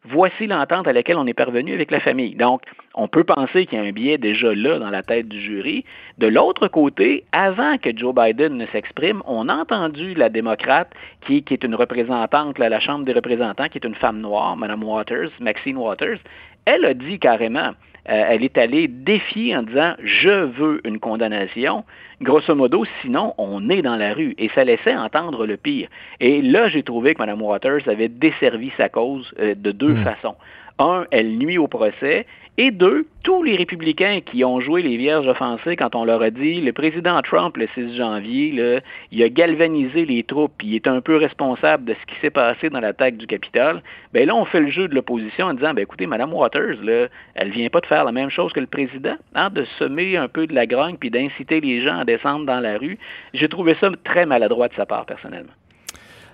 Voici 0.09 0.47
l'entente 0.47 0.87
à 0.87 0.93
laquelle 0.93 1.17
on 1.17 1.27
est 1.27 1.33
parvenu 1.33 1.73
avec 1.73 1.91
la 1.91 1.99
famille. 1.99 2.33
Donc, 2.35 2.61
on 2.95 3.09
peut 3.09 3.25
penser 3.25 3.65
qu'il 3.65 3.77
y 3.77 3.81
a 3.81 3.85
un 3.85 3.91
biais 3.91 4.17
déjà 4.17 4.55
là 4.55 4.79
dans 4.79 4.89
la 4.89 5.03
tête 5.03 5.27
du 5.27 5.41
jury. 5.41 5.83
De 6.17 6.27
l'autre 6.27 6.69
côté, 6.69 7.25
avant 7.33 7.77
que 7.77 7.89
Joe 7.95 8.15
Biden 8.15 8.55
ne 8.55 8.65
s'exprime, 8.67 9.21
on 9.25 9.49
a 9.49 9.55
entendu 9.55 10.13
la 10.13 10.29
démocrate 10.29 10.89
qui, 11.25 11.43
est 11.49 11.63
une 11.63 11.75
représentante 11.75 12.57
à 12.59 12.69
la 12.69 12.79
Chambre 12.79 13.03
des 13.03 13.11
représentants, 13.11 13.67
qui 13.67 13.79
est 13.79 13.85
une 13.85 13.95
femme 13.95 14.21
noire, 14.21 14.55
Mme 14.55 14.83
Waters, 14.83 15.31
Maxine 15.41 15.77
Waters. 15.77 16.19
Elle 16.63 16.85
a 16.85 16.93
dit 16.93 17.19
carrément, 17.19 17.71
euh, 18.09 18.23
elle 18.29 18.43
est 18.43 18.57
allée 18.57 18.87
défier 18.87 19.55
en 19.55 19.63
disant 19.63 19.93
je 20.03 20.45
veux 20.45 20.81
une 20.85 20.99
condamnation. 20.99 21.83
Grosso 22.21 22.55
modo, 22.55 22.83
sinon, 23.01 23.33
on 23.37 23.69
est 23.69 23.81
dans 23.81 23.95
la 23.95 24.13
rue. 24.13 24.33
Et 24.37 24.49
ça 24.55 24.63
laissait 24.63 24.95
entendre 24.95 25.45
le 25.45 25.57
pire. 25.57 25.87
Et 26.19 26.41
là, 26.41 26.69
j'ai 26.69 26.83
trouvé 26.83 27.13
que 27.13 27.19
Mme 27.19 27.41
Waters 27.41 27.87
avait 27.87 28.07
desservi 28.07 28.71
sa 28.77 28.89
cause 28.89 29.33
euh, 29.39 29.55
de 29.55 29.71
deux 29.71 29.93
hmm. 29.93 30.03
façons. 30.03 30.35
Un, 30.79 31.05
elle 31.11 31.37
nuit 31.37 31.57
au 31.57 31.67
procès. 31.67 32.25
Et 32.59 32.71
deux, 32.71 33.05
tous 33.23 33.43
les 33.43 33.55
républicains 33.55 34.19
qui 34.19 34.43
ont 34.43 34.59
joué 34.59 34.81
les 34.81 34.97
vierges 34.97 35.27
offensées 35.27 35.75
quand 35.75 35.93
on 35.93 36.05
leur 36.05 36.23
a 36.23 36.31
dit 36.31 36.59
le 36.59 36.73
président 36.73 37.21
Trump, 37.21 37.55
le 37.55 37.67
6 37.75 37.95
janvier, 37.95 38.81
il 39.11 39.21
a 39.21 39.29
galvanisé 39.29 40.05
les 40.05 40.23
troupes, 40.23 40.63
il 40.63 40.73
est 40.73 40.87
un 40.87 40.99
peu 40.99 41.17
responsable 41.17 41.85
de 41.85 41.93
ce 41.93 42.05
qui 42.11 42.19
s'est 42.19 42.31
passé 42.31 42.71
dans 42.71 42.79
l'attaque 42.79 43.17
du 43.17 43.27
Capitole. 43.27 43.83
Ben 44.11 44.25
là, 44.25 44.33
on 44.35 44.43
fait 44.45 44.61
le 44.61 44.71
jeu 44.71 44.87
de 44.87 44.95
l'opposition 44.95 45.45
en 45.45 45.53
disant, 45.53 45.75
ben 45.75 45.83
écoutez, 45.83 46.07
Mme 46.07 46.33
Waters, 46.33 46.81
là, 46.81 47.09
elle 47.35 47.51
vient 47.51 47.69
pas 47.69 47.81
de 47.81 47.85
faire 47.85 48.05
la 48.05 48.11
même 48.11 48.31
chose 48.31 48.51
que 48.53 48.59
le 48.59 48.65
président, 48.65 49.17
hein, 49.35 49.51
de 49.51 49.63
semer 49.77 50.17
un 50.17 50.27
peu 50.27 50.47
de 50.47 50.55
la 50.55 50.65
grogne 50.65 50.97
puis 50.97 51.11
d'inciter 51.11 51.61
les 51.61 51.81
gens 51.81 51.99
à 51.99 52.05
descendre 52.05 52.47
dans 52.47 52.59
la 52.59 52.79
rue. 52.79 52.97
J'ai 53.35 53.49
trouvé 53.49 53.75
ça 53.79 53.91
très 54.03 54.25
maladroit 54.25 54.67
de 54.67 54.73
sa 54.73 54.87
part, 54.87 55.05
personnellement. 55.05 55.53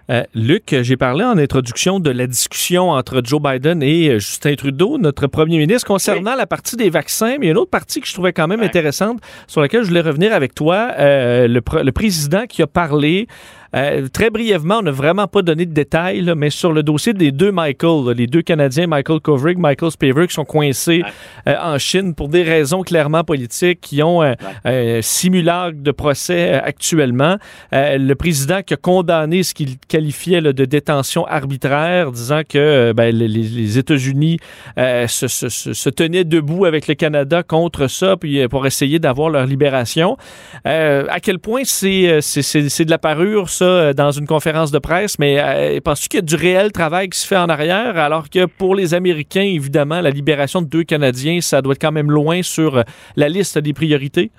Euh, 0.09 0.23
Luc, 0.35 0.75
j'ai 0.81 0.97
parlé 0.97 1.23
en 1.23 1.37
introduction 1.37 1.99
de 2.01 2.11
la 2.11 2.27
discussion 2.27 2.89
entre 2.89 3.21
Joe 3.23 3.41
Biden 3.41 3.81
et 3.81 4.09
euh, 4.09 4.19
Justin 4.19 4.55
Trudeau, 4.55 4.97
notre 4.97 5.27
premier 5.27 5.57
ministre, 5.57 5.87
concernant 5.87 6.35
la 6.35 6.45
partie 6.45 6.75
des 6.75 6.89
vaccins. 6.89 7.37
Mais 7.39 7.45
il 7.45 7.45
y 7.45 7.47
a 7.47 7.51
une 7.51 7.57
autre 7.57 7.71
partie 7.71 8.01
que 8.01 8.07
je 8.07 8.13
trouvais 8.13 8.33
quand 8.33 8.47
même 8.47 8.61
intéressante 8.61 9.21
sur 9.47 9.61
laquelle 9.61 9.83
je 9.83 9.87
voulais 9.87 10.01
revenir 10.01 10.33
avec 10.33 10.53
toi. 10.53 10.91
Euh, 10.99 11.47
le, 11.47 11.61
le, 11.83 11.91
président 11.93 12.45
qui 12.47 12.61
a 12.61 12.67
parlé 12.67 13.27
euh, 13.75 14.07
très 14.07 14.29
brièvement, 14.29 14.79
on 14.79 14.81
n'a 14.83 14.91
vraiment 14.91 15.27
pas 15.27 15.41
donné 15.41 15.65
de 15.65 15.73
détails, 15.73 16.31
mais 16.35 16.49
sur 16.49 16.73
le 16.73 16.83
dossier 16.83 17.13
des 17.13 17.31
deux 17.31 17.51
Michael, 17.51 18.15
les 18.15 18.27
deux 18.27 18.41
Canadiens, 18.41 18.87
Michael 18.87 19.19
Kovrig, 19.19 19.57
Michael 19.57 19.91
Spavor, 19.91 20.27
qui 20.27 20.33
sont 20.33 20.45
coincés 20.45 21.03
euh, 21.47 21.55
en 21.59 21.79
Chine 21.79 22.13
pour 22.13 22.29
des 22.29 22.43
raisons 22.43 22.81
clairement 22.83 23.23
politiques, 23.23 23.81
qui 23.81 24.03
ont 24.03 24.21
un 24.21 25.01
simulacre 25.01 25.77
de 25.81 25.91
procès 25.91 26.53
euh, 26.53 26.61
actuellement. 26.63 27.37
le 27.71 28.13
président 28.13 28.61
qui 28.61 28.73
a 28.73 28.77
condamné 28.77 29.43
ce 29.43 29.53
qu'il 29.53 29.77
qualifiait 29.79 30.41
de 30.41 30.65
détention 30.65 31.25
arbitraire, 31.25 32.11
disant 32.11 32.41
que 32.47 32.91
ben, 32.91 33.15
les, 33.15 33.77
États-Unis 33.77 34.37
se, 34.77 35.27
se, 35.27 35.49
se, 35.49 35.89
tenaient 35.89 36.23
debout 36.23 36.65
avec 36.65 36.87
le 36.87 36.95
Canada 36.95 37.43
contre 37.43 37.87
ça, 37.87 38.17
puis 38.17 38.47
pour 38.47 38.65
essayer 38.67 38.99
d'avoir 38.99 39.29
leur 39.29 39.45
libération. 39.45 40.17
à 40.65 41.19
quel 41.21 41.39
point 41.39 41.63
c'est 41.63 42.19
de 42.19 42.89
la 42.89 42.97
parure, 42.97 43.49
ça, 43.49 43.62
euh, 43.63 43.93
dans 43.93 44.11
une 44.11 44.27
conférence 44.27 44.71
de 44.71 44.79
presse, 44.79 45.17
mais 45.19 45.39
euh, 45.39 45.79
penses-tu 45.81 46.09
qu'il 46.09 46.17
y 46.19 46.23
a 46.23 46.25
du 46.25 46.35
réel 46.35 46.71
travail 46.71 47.09
qui 47.09 47.19
se 47.19 47.27
fait 47.27 47.37
en 47.37 47.49
arrière, 47.49 47.97
alors 47.97 48.29
que 48.29 48.45
pour 48.45 48.75
les 48.75 48.93
Américains, 48.93 49.41
évidemment, 49.41 50.01
la 50.01 50.09
libération 50.09 50.61
de 50.61 50.67
deux 50.67 50.83
Canadiens, 50.83 51.41
ça 51.41 51.61
doit 51.61 51.73
être 51.73 51.81
quand 51.81 51.91
même 51.91 52.11
loin 52.11 52.41
sur 52.41 52.77
euh, 52.77 52.83
la 53.15 53.29
liste 53.29 53.57
des 53.57 53.73
priorités? 53.73 54.31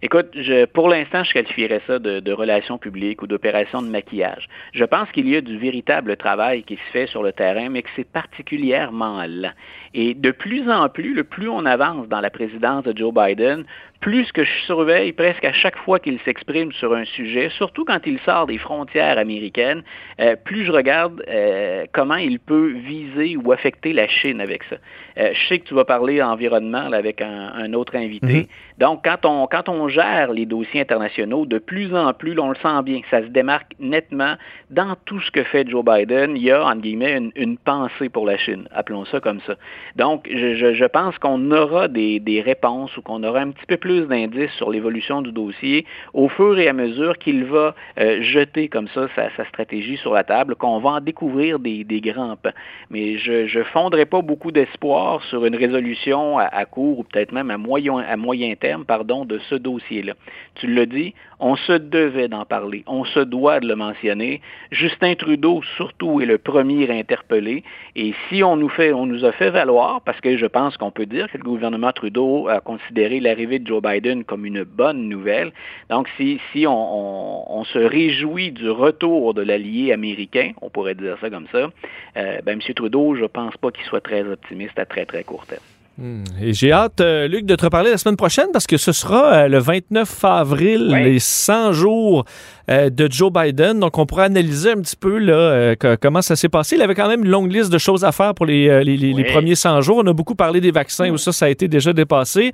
Écoute, 0.00 0.28
je, 0.34 0.64
pour 0.66 0.88
l'instant, 0.88 1.24
je 1.24 1.32
qualifierais 1.32 1.82
ça 1.86 1.98
de, 1.98 2.20
de 2.20 2.32
relations 2.32 2.78
publiques 2.78 3.20
ou 3.22 3.26
d'opérations 3.26 3.82
de 3.82 3.88
maquillage. 3.88 4.46
Je 4.72 4.84
pense 4.84 5.10
qu'il 5.10 5.28
y 5.28 5.34
a 5.34 5.40
du 5.40 5.58
véritable 5.58 6.16
travail 6.16 6.62
qui 6.62 6.76
se 6.76 6.92
fait 6.92 7.08
sur 7.08 7.24
le 7.24 7.32
terrain, 7.32 7.68
mais 7.68 7.82
que 7.82 7.88
c'est 7.96 8.08
particulièrement 8.08 9.24
lent. 9.26 9.50
Et 9.94 10.14
de 10.14 10.30
plus 10.30 10.70
en 10.70 10.88
plus, 10.88 11.14
le 11.14 11.24
plus 11.24 11.48
on 11.48 11.66
avance 11.66 12.06
dans 12.08 12.20
la 12.20 12.30
présidence 12.30 12.84
de 12.84 12.96
Joe 12.96 13.12
Biden, 13.12 13.64
plus 14.00 14.30
que 14.32 14.44
je 14.44 14.52
surveille 14.64 15.12
presque 15.12 15.44
à 15.44 15.52
chaque 15.52 15.76
fois 15.78 15.98
qu'il 15.98 16.18
s'exprime 16.20 16.72
sur 16.72 16.94
un 16.94 17.04
sujet, 17.04 17.50
surtout 17.50 17.84
quand 17.84 18.00
il 18.06 18.18
sort 18.20 18.46
des 18.46 18.58
frontières 18.58 19.18
américaines, 19.18 19.82
euh, 20.20 20.36
plus 20.36 20.64
je 20.64 20.72
regarde 20.72 21.22
euh, 21.28 21.84
comment 21.92 22.16
il 22.16 22.38
peut 22.38 22.74
viser 22.74 23.36
ou 23.36 23.50
affecter 23.50 23.92
la 23.92 24.06
Chine 24.06 24.40
avec 24.40 24.62
ça. 24.64 24.76
Euh, 25.18 25.30
je 25.32 25.48
sais 25.48 25.58
que 25.58 25.66
tu 25.66 25.74
vas 25.74 25.84
parler 25.84 26.22
environnement 26.22 26.92
avec 26.92 27.20
un, 27.20 27.72
autre 27.72 27.96
invité. 27.96 28.26
Mm-hmm. 28.26 28.48
Donc, 28.78 29.04
quand 29.04 29.26
on, 29.26 29.46
quand 29.46 29.68
on 29.68 29.88
gère 29.88 30.32
les 30.32 30.46
dossiers 30.46 30.80
internationaux, 30.80 31.44
de 31.44 31.58
plus 31.58 31.94
en 31.94 32.12
plus, 32.12 32.38
on 32.38 32.50
le 32.50 32.56
sent 32.56 32.82
bien, 32.84 33.00
ça 33.10 33.22
se 33.22 33.26
démarque 33.26 33.72
nettement 33.80 34.36
dans 34.70 34.94
tout 35.04 35.20
ce 35.20 35.30
que 35.30 35.42
fait 35.42 35.68
Joe 35.68 35.84
Biden. 35.84 36.36
Il 36.36 36.42
y 36.42 36.52
a, 36.52 36.64
entre 36.64 36.80
guillemets, 36.80 37.16
une, 37.16 37.32
une 37.34 37.58
pensée 37.58 38.08
pour 38.08 38.26
la 38.26 38.36
Chine, 38.36 38.68
appelons 38.72 39.04
ça 39.06 39.20
comme 39.20 39.40
ça. 39.40 39.54
Donc, 39.96 40.28
je, 40.30 40.74
je 40.74 40.84
pense 40.84 41.18
qu'on 41.18 41.50
aura 41.50 41.88
des, 41.88 42.20
des 42.20 42.40
réponses 42.40 42.96
ou 42.96 43.02
qu'on 43.02 43.22
aura 43.24 43.40
un 43.40 43.50
petit 43.50 43.66
peu 43.66 43.76
plus 43.76 43.87
plus 43.88 44.06
d'indices 44.06 44.52
sur 44.58 44.70
l'évolution 44.70 45.22
du 45.22 45.32
dossier 45.32 45.86
au 46.12 46.28
fur 46.28 46.58
et 46.58 46.68
à 46.68 46.74
mesure 46.74 47.16
qu'il 47.16 47.44
va 47.46 47.74
euh, 47.98 48.20
jeter 48.20 48.68
comme 48.68 48.86
ça 48.88 49.08
sa, 49.16 49.46
stratégie 49.46 49.96
sur 49.96 50.12
la 50.12 50.24
table, 50.24 50.56
qu'on 50.56 50.78
va 50.78 50.90
en 50.90 51.00
découvrir 51.00 51.58
des, 51.58 51.86
grands 52.02 52.36
pas. 52.36 52.52
Mais 52.90 53.16
je 53.16 53.58
ne 53.58 53.64
fondrai 53.64 54.04
pas 54.04 54.20
beaucoup 54.20 54.52
d'espoir 54.52 55.24
sur 55.30 55.46
une 55.46 55.56
résolution 55.56 56.36
à, 56.38 56.64
court 56.66 56.98
ou 56.98 57.04
peut-être 57.04 57.32
même 57.32 57.50
à 57.50 57.56
moyen, 57.56 57.96
à 57.96 58.18
moyen 58.18 58.54
terme 58.56 58.84
pardon, 58.84 59.24
de 59.24 59.38
ce 59.48 59.54
dossier-là. 59.54 60.12
Tu 60.56 60.66
l'as 60.66 60.84
dit, 60.84 61.14
on 61.40 61.56
se 61.56 61.72
devait 61.72 62.28
d'en 62.28 62.44
parler, 62.44 62.82
on 62.86 63.04
se 63.04 63.20
doit 63.20 63.60
de 63.60 63.68
le 63.68 63.76
mentionner. 63.76 64.42
Justin 64.70 65.14
Trudeau, 65.14 65.62
surtout, 65.76 66.20
est 66.20 66.26
le 66.26 66.36
premier 66.36 66.90
interpellé. 66.90 67.62
Et 67.96 68.12
si 68.28 68.42
on 68.42 68.56
nous, 68.56 68.68
fait, 68.68 68.92
on 68.92 69.06
nous 69.06 69.24
a 69.24 69.32
fait 69.32 69.50
valoir, 69.50 70.00
parce 70.02 70.20
que 70.20 70.36
je 70.36 70.46
pense 70.46 70.76
qu'on 70.76 70.90
peut 70.90 71.06
dire 71.06 71.30
que 71.30 71.38
le 71.38 71.44
gouvernement 71.44 71.92
Trudeau 71.92 72.48
a 72.48 72.60
considéré 72.60 73.20
l'arrivée 73.20 73.60
de 73.60 73.66
Joe 73.66 73.77
Biden 73.80 74.24
comme 74.24 74.44
une 74.44 74.64
bonne 74.64 75.08
nouvelle. 75.08 75.52
Donc, 75.90 76.08
si, 76.16 76.40
on, 76.66 77.64
se 77.64 77.78
réjouit 77.78 78.50
du 78.52 78.70
retour 78.70 79.34
de 79.34 79.42
l'allié 79.42 79.92
américain, 79.92 80.52
on 80.62 80.70
pourrait 80.70 80.94
dire 80.94 81.18
ça 81.20 81.28
comme 81.28 81.46
ça, 81.52 81.70
euh, 82.16 82.38
ben, 82.44 82.60
M. 82.60 82.74
Trudeau, 82.74 83.14
je 83.14 83.22
ne 83.22 83.26
pense 83.26 83.56
pas 83.56 83.70
qu'il 83.70 83.84
soit 83.84 84.00
très 84.00 84.22
optimiste 84.22 84.78
à 84.78 84.86
très, 84.86 85.04
très 85.04 85.24
court 85.24 85.46
terme. 85.46 85.60
Hmm. 86.00 86.22
Et 86.40 86.52
j'ai 86.52 86.70
hâte, 86.70 87.00
euh, 87.00 87.26
Luc, 87.26 87.44
de 87.44 87.56
te 87.56 87.64
reparler 87.64 87.90
la 87.90 87.98
semaine 87.98 88.16
prochaine 88.16 88.46
parce 88.52 88.68
que 88.68 88.76
ce 88.76 88.92
sera 88.92 89.32
euh, 89.32 89.48
le 89.48 89.58
29 89.58 90.24
avril, 90.24 90.86
les 90.90 91.18
100 91.18 91.72
jours 91.72 92.24
euh, 92.70 92.88
de 92.88 93.08
Joe 93.10 93.32
Biden. 93.32 93.80
Donc, 93.80 93.98
on 93.98 94.06
pourra 94.06 94.24
analyser 94.24 94.70
un 94.70 94.80
petit 94.80 94.94
peu 94.94 95.18
là, 95.18 95.74
comment 96.00 96.22
ça 96.22 96.36
s'est 96.36 96.48
passé. 96.48 96.76
Il 96.76 96.82
avait 96.82 96.94
quand 96.94 97.08
même 97.08 97.24
une 97.24 97.30
longue 97.30 97.50
liste 97.50 97.72
de 97.72 97.78
choses 97.78 98.04
à 98.04 98.12
faire 98.12 98.32
pour 98.34 98.46
les, 98.46 98.84
les, 98.84 99.24
premiers 99.24 99.56
100 99.56 99.80
jours. 99.80 100.00
On 100.04 100.06
a 100.06 100.12
beaucoup 100.12 100.36
parlé 100.36 100.60
des 100.60 100.70
vaccins 100.70 101.10
où 101.10 101.18
ça, 101.18 101.32
ça 101.32 101.46
a 101.46 101.48
été 101.48 101.66
déjà 101.66 101.92
dépassé. 101.92 102.52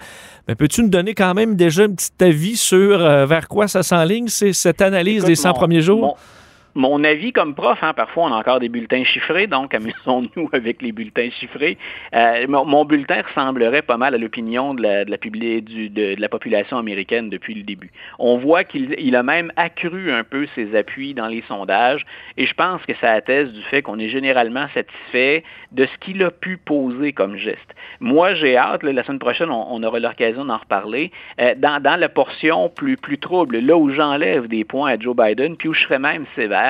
Mais 0.49 0.55
peux-tu 0.55 0.83
nous 0.83 0.89
donner 0.89 1.13
quand 1.13 1.35
même 1.35 1.55
déjà 1.55 1.83
un 1.83 1.91
petit 1.91 2.13
avis 2.21 2.57
sur 2.57 2.99
vers 3.27 3.47
quoi 3.49 3.69
ça 3.69 3.83
s'enligne, 3.83 4.29
cette 4.29 4.81
analyse 4.81 5.23
des 5.23 5.35
100 5.35 5.53
premiers 5.53 5.83
jours? 5.83 6.01
mon 6.01 6.17
avis 7.05 7.33
comme 7.33 7.55
prof, 7.55 7.79
hein, 7.83 7.93
parfois 7.95 8.25
on 8.25 8.33
a 8.33 8.37
encore 8.37 8.61
des 8.61 8.69
bulletins 8.69 9.05
chiffrés, 9.05 9.47
donc 9.47 9.75
amusons-nous 9.75 10.49
avec 10.53 10.83
les 10.83 10.93
bulletins 10.93 11.31
chiffrés. 11.31 11.79
Euh, 12.15 12.47
mon, 12.49 12.85
bulletin 12.85 13.23
ressemblerait 13.23 13.83
pas 13.83 13.97
mal 13.97 14.15
à 14.15 14.19
l'opinion 14.19 14.75
de 14.75 14.83
la, 14.83 16.29
population 16.29 16.77
américaine 16.79 17.31
depuis 17.31 17.55
le 17.55 17.63
début. 17.63 17.93
On 18.19 18.39
voit 18.39 18.65
qu'il 18.65 19.17
a 19.17 19.23
même 19.23 19.53
accru 19.57 20.11
un 20.13 20.25
peu 20.25 20.47
ses 20.55 20.75
appuis 20.77 21.15
dans 21.15 21.29
les 21.29 21.43
sondages, 21.47 22.05
et 22.37 22.47
je 22.47 22.55
pense 22.55 22.83
que 22.87 22.95
ça 23.01 23.13
atteste 23.13 23.53
du 23.53 23.63
fait 23.63 23.83
qu'on 23.83 23.99
est 23.99 24.09
généralement 24.09 24.67
satisfait 24.75 25.45
de 25.73 25.87
ce 25.87 25.99
qu'il 25.99 26.23
a 26.23 26.31
pu 26.31 26.57
poser 26.57 27.13
comme 27.13 27.37
geste. 27.37 27.75
Moi, 28.01 28.35
j'ai 28.35 28.57
hâte, 28.57 28.83
la 28.83 29.05
semaine 29.05 29.19
prochaine, 29.19 29.51
on, 29.51 29.83
aura 29.83 29.99
l'occasion 30.01 30.45
d'en 30.45 30.59
reparler, 30.59 31.13
euh, 31.41 31.55
dans, 31.57 31.83
dans 31.83 31.99
la 31.99 32.09
portion 32.09 32.69
plus, 32.69 32.97
plus 32.97 33.19
trouble, 33.19 33.59
là 33.59 33.77
où 33.77 33.91
j'enlève 33.91 34.49
des 34.49 34.65
points 34.65 34.91
à 34.91 34.99
Joe 34.99 35.15
Biden, 35.15 35.57
puis 35.57 35.69
où 35.69 35.75
je 35.75 35.83
serais 35.85 35.99
même 35.99 36.25
sévère 36.35 36.64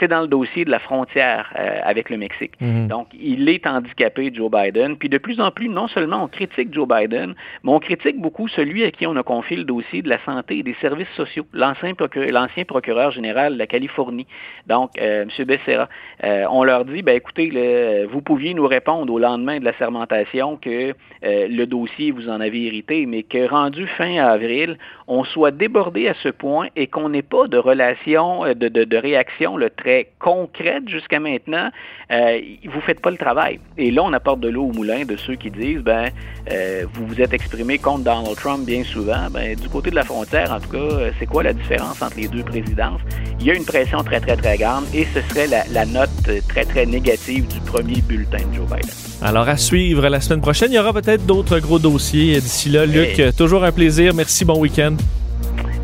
c'est 0.00 0.08
dans 0.08 0.22
le 0.22 0.28
dossier 0.28 0.64
de 0.64 0.70
la 0.70 0.78
frontière 0.78 1.52
euh, 1.58 1.78
avec 1.84 2.10
le 2.10 2.16
Mexique. 2.16 2.52
Mhm. 2.60 2.88
Donc, 2.88 3.08
il 3.18 3.48
est 3.48 3.66
handicapé, 3.66 4.30
Joe 4.32 4.50
Biden. 4.50 4.96
Puis 4.96 5.08
de 5.08 5.18
plus 5.18 5.40
en 5.40 5.50
plus, 5.50 5.68
non 5.68 5.88
seulement 5.88 6.24
on 6.24 6.28
critique 6.28 6.72
Joe 6.72 6.88
Biden, 6.88 7.34
mais 7.62 7.72
on 7.72 7.80
critique 7.80 8.20
beaucoup 8.20 8.48
celui 8.48 8.84
à 8.84 8.90
qui 8.90 9.06
on 9.06 9.16
a 9.16 9.22
confié 9.22 9.56
le 9.56 9.64
dossier 9.64 10.02
de 10.02 10.08
la 10.08 10.18
santé 10.24 10.58
et 10.58 10.62
des 10.62 10.76
services 10.80 11.08
sociaux, 11.16 11.46
l'ancien 11.52 11.94
procureur, 11.94 13.10
général 13.10 13.54
de 13.54 13.58
la 13.58 13.66
Californie, 13.66 14.26
donc 14.66 14.90
euh, 15.00 15.24
M. 15.38 15.44
Becerra. 15.44 15.88
Euh, 16.24 16.44
on 16.50 16.64
leur 16.64 16.84
dit, 16.84 17.02
ben 17.02 17.16
écoutez, 17.16 18.06
vous 18.10 18.20
pouviez 18.20 18.54
nous 18.54 18.66
répondre 18.66 19.12
au 19.12 19.18
lendemain 19.18 19.58
de 19.58 19.64
la 19.64 19.74
sermentation 19.74 20.56
que 20.56 20.94
le 21.22 21.64
dossier, 21.64 22.10
vous 22.10 22.28
en 22.28 22.40
avez 22.40 22.66
hérité, 22.66 23.06
mais 23.06 23.22
que 23.22 23.48
rendu 23.48 23.86
fin 23.86 24.16
avril, 24.16 24.78
on 25.06 25.24
soit 25.24 25.50
débordé 25.50 26.08
à 26.08 26.14
ce 26.22 26.28
point 26.28 26.68
et 26.76 26.86
qu'on 26.86 27.10
n'ait 27.10 27.22
pas 27.22 27.46
de 27.46 27.58
relation, 27.58 28.44
de, 28.44 28.68
de 28.68 28.96
réaction 28.96 29.33
actions 29.34 29.58
très 29.76 30.10
concrètes 30.18 30.88
jusqu'à 30.88 31.20
maintenant, 31.20 31.70
euh, 32.10 32.38
vous 32.64 32.76
ne 32.76 32.82
faites 32.82 33.00
pas 33.00 33.10
le 33.10 33.16
travail. 33.16 33.58
Et 33.76 33.90
là, 33.90 34.02
on 34.04 34.12
apporte 34.12 34.40
de 34.40 34.48
l'eau 34.48 34.64
au 34.64 34.72
moulin 34.72 35.04
de 35.04 35.16
ceux 35.16 35.34
qui 35.34 35.50
disent, 35.50 35.80
ben, 35.80 36.10
euh, 36.50 36.84
vous 36.92 37.06
vous 37.06 37.20
êtes 37.20 37.32
exprimé 37.32 37.78
contre 37.78 38.04
Donald 38.04 38.36
Trump 38.36 38.64
bien 38.66 38.84
souvent. 38.84 39.28
Ben, 39.30 39.56
du 39.56 39.68
côté 39.68 39.90
de 39.90 39.96
la 39.96 40.04
frontière, 40.04 40.52
en 40.52 40.60
tout 40.60 40.70
cas, 40.70 41.10
c'est 41.18 41.26
quoi 41.26 41.42
la 41.42 41.52
différence 41.52 42.00
entre 42.02 42.16
les 42.16 42.28
deux 42.28 42.42
présidences? 42.42 43.00
Il 43.40 43.46
y 43.46 43.50
a 43.50 43.54
une 43.54 43.64
pression 43.64 44.02
très, 44.02 44.20
très, 44.20 44.36
très 44.36 44.56
grande 44.56 44.84
et 44.94 45.06
ce 45.12 45.20
serait 45.22 45.46
la, 45.46 45.64
la 45.72 45.86
note 45.86 46.10
très, 46.48 46.64
très 46.64 46.86
négative 46.86 47.46
du 47.48 47.60
premier 47.60 48.00
bulletin 48.02 48.38
de 48.38 48.54
Joe 48.54 48.66
Biden. 48.66 48.90
Alors, 49.22 49.48
à 49.48 49.56
suivre 49.56 50.08
la 50.08 50.20
semaine 50.20 50.40
prochaine, 50.40 50.70
il 50.70 50.76
y 50.76 50.78
aura 50.78 50.92
peut-être 50.92 51.24
d'autres 51.26 51.58
gros 51.58 51.78
dossiers 51.78 52.40
d'ici 52.40 52.68
là. 52.68 52.86
Luc, 52.86 53.20
toujours 53.36 53.64
un 53.64 53.72
plaisir. 53.72 54.12
Merci, 54.14 54.44
bon 54.44 54.58
week-end. 54.58 54.96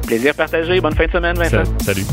Plaisir 0.06 0.34
partagé. 0.34 0.80
Bonne 0.80 0.94
fin 0.94 1.06
de 1.06 1.12
semaine, 1.12 1.36
Vincent. 1.36 1.62
Salut. 1.80 2.04